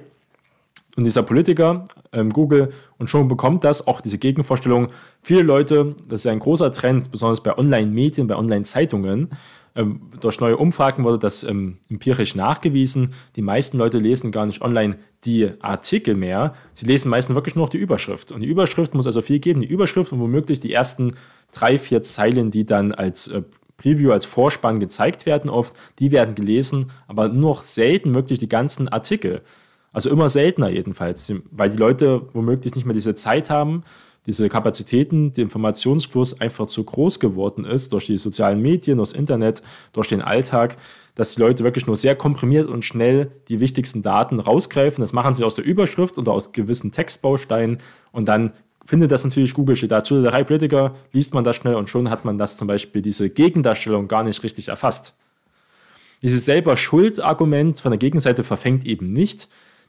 und 0.95 1.03
dieser 1.03 1.23
Politiker, 1.23 1.85
ähm, 2.11 2.31
Google, 2.31 2.71
und 2.97 3.09
schon 3.09 3.27
bekommt 3.27 3.63
das, 3.63 3.87
auch 3.87 4.01
diese 4.01 4.17
Gegenvorstellung, 4.17 4.89
viele 5.21 5.43
Leute, 5.43 5.95
das 6.07 6.21
ist 6.21 6.27
ein 6.27 6.39
großer 6.39 6.71
Trend, 6.71 7.11
besonders 7.11 7.41
bei 7.41 7.57
Online-Medien, 7.57 8.27
bei 8.27 8.35
Online-Zeitungen, 8.35 9.29
ähm, 9.75 10.01
durch 10.19 10.39
neue 10.39 10.57
Umfragen 10.57 11.03
wurde 11.03 11.19
das 11.19 11.43
ähm, 11.43 11.77
empirisch 11.89 12.35
nachgewiesen. 12.35 13.13
Die 13.35 13.41
meisten 13.41 13.77
Leute 13.77 13.97
lesen 13.97 14.31
gar 14.31 14.45
nicht 14.45 14.61
online 14.61 14.97
die 15.25 15.51
Artikel 15.61 16.15
mehr. 16.15 16.53
Sie 16.73 16.85
lesen 16.85 17.09
meistens 17.09 17.35
wirklich 17.35 17.55
nur 17.55 17.65
noch 17.65 17.69
die 17.69 17.77
Überschrift. 17.77 18.31
Und 18.31 18.41
die 18.41 18.47
Überschrift 18.47 18.93
muss 18.93 19.05
also 19.05 19.21
viel 19.21 19.39
geben. 19.39 19.61
Die 19.61 19.67
Überschrift 19.67 20.11
und 20.11 20.19
womöglich 20.19 20.59
die 20.59 20.73
ersten 20.73 21.13
drei, 21.53 21.77
vier 21.77 22.01
Zeilen, 22.01 22.51
die 22.51 22.65
dann 22.65 22.91
als 22.91 23.27
äh, 23.27 23.43
Preview, 23.77 24.11
als 24.11 24.25
Vorspann 24.25 24.79
gezeigt 24.79 25.25
werden 25.25 25.49
oft, 25.49 25.73
die 25.99 26.11
werden 26.11 26.35
gelesen, 26.35 26.91
aber 27.07 27.29
nur 27.29 27.51
noch 27.51 27.63
selten 27.63 28.13
wirklich 28.13 28.39
die 28.39 28.49
ganzen 28.49 28.89
Artikel. 28.89 29.41
Also 29.91 30.09
immer 30.09 30.29
seltener 30.29 30.69
jedenfalls, 30.69 31.31
weil 31.51 31.69
die 31.69 31.77
Leute 31.77 32.21
womöglich 32.33 32.75
nicht 32.75 32.85
mehr 32.85 32.93
diese 32.93 33.15
Zeit 33.15 33.49
haben, 33.49 33.83
diese 34.25 34.49
Kapazitäten, 34.49 35.31
der 35.31 35.45
Informationsfluss 35.45 36.39
einfach 36.39 36.67
zu 36.67 36.83
groß 36.83 37.19
geworden 37.19 37.65
ist 37.65 37.93
durch 37.93 38.05
die 38.05 38.17
sozialen 38.17 38.61
Medien, 38.61 38.97
durch 38.97 39.09
das 39.09 39.17
Internet, 39.19 39.63
durch 39.93 40.07
den 40.07 40.21
Alltag, 40.21 40.77
dass 41.15 41.33
die 41.33 41.41
Leute 41.41 41.63
wirklich 41.63 41.87
nur 41.87 41.95
sehr 41.95 42.15
komprimiert 42.15 42.69
und 42.69 42.85
schnell 42.85 43.31
die 43.47 43.59
wichtigsten 43.59 44.03
Daten 44.03 44.39
rausgreifen. 44.39 45.01
Das 45.01 45.13
machen 45.13 45.33
sie 45.33 45.43
aus 45.43 45.55
der 45.55 45.65
Überschrift 45.65 46.17
oder 46.17 46.31
aus 46.31 46.51
gewissen 46.51 46.91
Textbausteinen 46.91 47.79
und 48.11 48.27
dann 48.27 48.53
findet 48.85 49.11
das 49.11 49.23
natürlich 49.23 49.53
Google, 49.53 49.75
steht 49.75 49.91
dazu 49.91 50.21
der 50.21 50.31
drei 50.31 50.43
Politiker, 50.43 50.95
liest 51.11 51.33
man 51.33 51.43
das 51.43 51.55
schnell 51.55 51.75
und 51.75 51.89
schon 51.89 52.09
hat 52.09 52.25
man 52.25 52.37
das 52.37 52.57
zum 52.57 52.67
Beispiel 52.67 53.01
diese 53.01 53.29
Gegendarstellung 53.29 54.07
gar 54.07 54.23
nicht 54.23 54.43
richtig 54.43 54.67
erfasst. 54.67 55.15
Dieses 56.21 56.45
selber 56.45 56.75
Schuldargument 56.75 57.79
von 57.79 57.91
der 57.91 57.99
Gegenseite 57.99 58.43
verfängt 58.43 58.85
eben 58.85 59.09
nicht, 59.09 59.47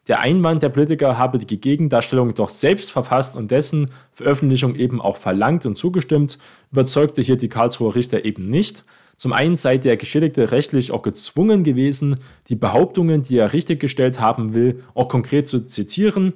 der 0.09 0.23
Einwand 0.23 0.63
der 0.63 0.71
Politiker 0.71 1.19
habe 1.19 1.39
die 1.39 1.61
Gegendarstellung 1.61 2.35
doch 2.35 2.49
selbst 2.49 2.91
verfasst 2.91 3.37
und 3.37 3.51
dessen 3.51 3.91
Veröffentlichung 4.13 4.75
eben 4.75 5.01
auch 5.01 5.17
verlangt 5.17 5.67
und 5.67 5.77
zugestimmt, 5.77 6.39
überzeugte 6.73 7.23
hier 7.23 7.37
die 7.37 7.49
Karlsruher 7.49 7.95
Richter 7.95 8.25
eben 8.25 8.49
nicht. 8.49 8.85
Zum 9.17 9.35
einen 9.35 9.57
sei 9.57 9.77
der 9.77 9.99
Geschädigte 9.99 10.51
rechtlich 10.51 10.93
auch 10.93 11.03
gezwungen 11.03 11.63
gewesen, 11.63 12.17
die 12.49 12.57
Behauptungen, 12.57 13.23
die 13.23 13.37
er 13.37 13.53
richtiggestellt 13.53 14.19
haben 14.19 14.55
will, 14.55 14.83
auch 14.95 15.09
konkret 15.09 15.47
zu 15.47 15.67
zitieren, 15.67 16.33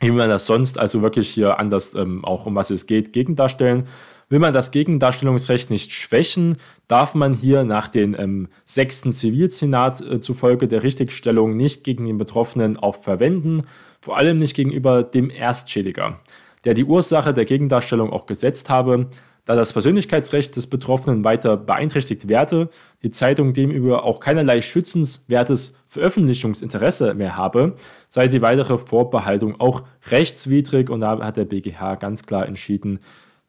wie 0.00 0.10
man 0.10 0.30
das 0.30 0.46
sonst 0.46 0.78
also 0.78 1.02
wirklich 1.02 1.28
hier 1.28 1.60
anders 1.60 1.94
ähm, 1.94 2.24
auch 2.24 2.46
um 2.46 2.54
was 2.54 2.70
es 2.70 2.86
geht, 2.86 3.12
gegendarstellen. 3.12 3.86
Will 4.30 4.38
man 4.38 4.52
das 4.52 4.70
Gegendarstellungsrecht 4.70 5.70
nicht 5.70 5.90
schwächen, 5.90 6.56
darf 6.86 7.14
man 7.14 7.34
hier 7.34 7.64
nach 7.64 7.88
dem 7.88 8.14
ähm, 8.16 8.48
sechsten 8.64 9.12
Zivilsenat 9.12 10.00
äh, 10.02 10.20
zufolge 10.20 10.68
der 10.68 10.84
Richtigstellung 10.84 11.56
nicht 11.56 11.82
gegen 11.82 12.04
den 12.04 12.16
Betroffenen 12.16 12.76
auch 12.76 13.02
verwenden, 13.02 13.64
vor 14.00 14.16
allem 14.16 14.38
nicht 14.38 14.54
gegenüber 14.54 15.02
dem 15.02 15.30
Erstschädiger, 15.30 16.20
der 16.64 16.74
die 16.74 16.84
Ursache 16.84 17.34
der 17.34 17.44
Gegendarstellung 17.44 18.12
auch 18.12 18.26
gesetzt 18.26 18.70
habe, 18.70 19.08
da 19.46 19.56
das 19.56 19.72
Persönlichkeitsrecht 19.72 20.54
des 20.54 20.68
Betroffenen 20.68 21.24
weiter 21.24 21.56
beeinträchtigt 21.56 22.28
werde, 22.28 22.68
die 23.02 23.10
Zeitung 23.10 23.52
demüber 23.52 24.04
auch 24.04 24.20
keinerlei 24.20 24.62
schützenswertes 24.62 25.76
Veröffentlichungsinteresse 25.88 27.14
mehr 27.14 27.36
habe, 27.36 27.74
sei 28.08 28.28
die 28.28 28.42
weitere 28.42 28.78
Vorbehaltung 28.78 29.58
auch 29.58 29.82
rechtswidrig. 30.08 30.88
Und 30.88 31.00
da 31.00 31.18
hat 31.18 31.36
der 31.36 31.46
BGH 31.46 31.96
ganz 31.96 32.26
klar 32.26 32.46
entschieden, 32.46 33.00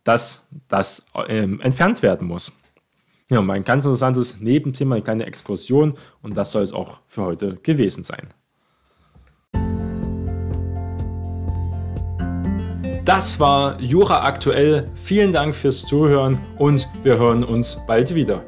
dass 0.03 0.47
das 0.67 1.05
ähm, 1.27 1.59
entfernt 1.61 2.01
werden 2.01 2.27
muss. 2.27 2.57
Ja, 3.29 3.41
mein 3.41 3.63
ganz 3.63 3.85
interessantes 3.85 4.41
Nebenthema, 4.41 4.95
eine 4.95 5.03
kleine 5.03 5.25
Exkursion 5.25 5.95
und 6.21 6.35
das 6.35 6.51
soll 6.51 6.63
es 6.63 6.73
auch 6.73 6.99
für 7.07 7.21
heute 7.23 7.55
gewesen 7.55 8.03
sein. 8.03 8.27
Das 13.05 13.39
war 13.39 13.81
Jura 13.81 14.23
aktuell. 14.23 14.91
Vielen 14.95 15.31
Dank 15.31 15.55
fürs 15.55 15.85
Zuhören 15.85 16.39
und 16.57 16.87
wir 17.03 17.17
hören 17.17 17.43
uns 17.43 17.81
bald 17.87 18.13
wieder. 18.13 18.43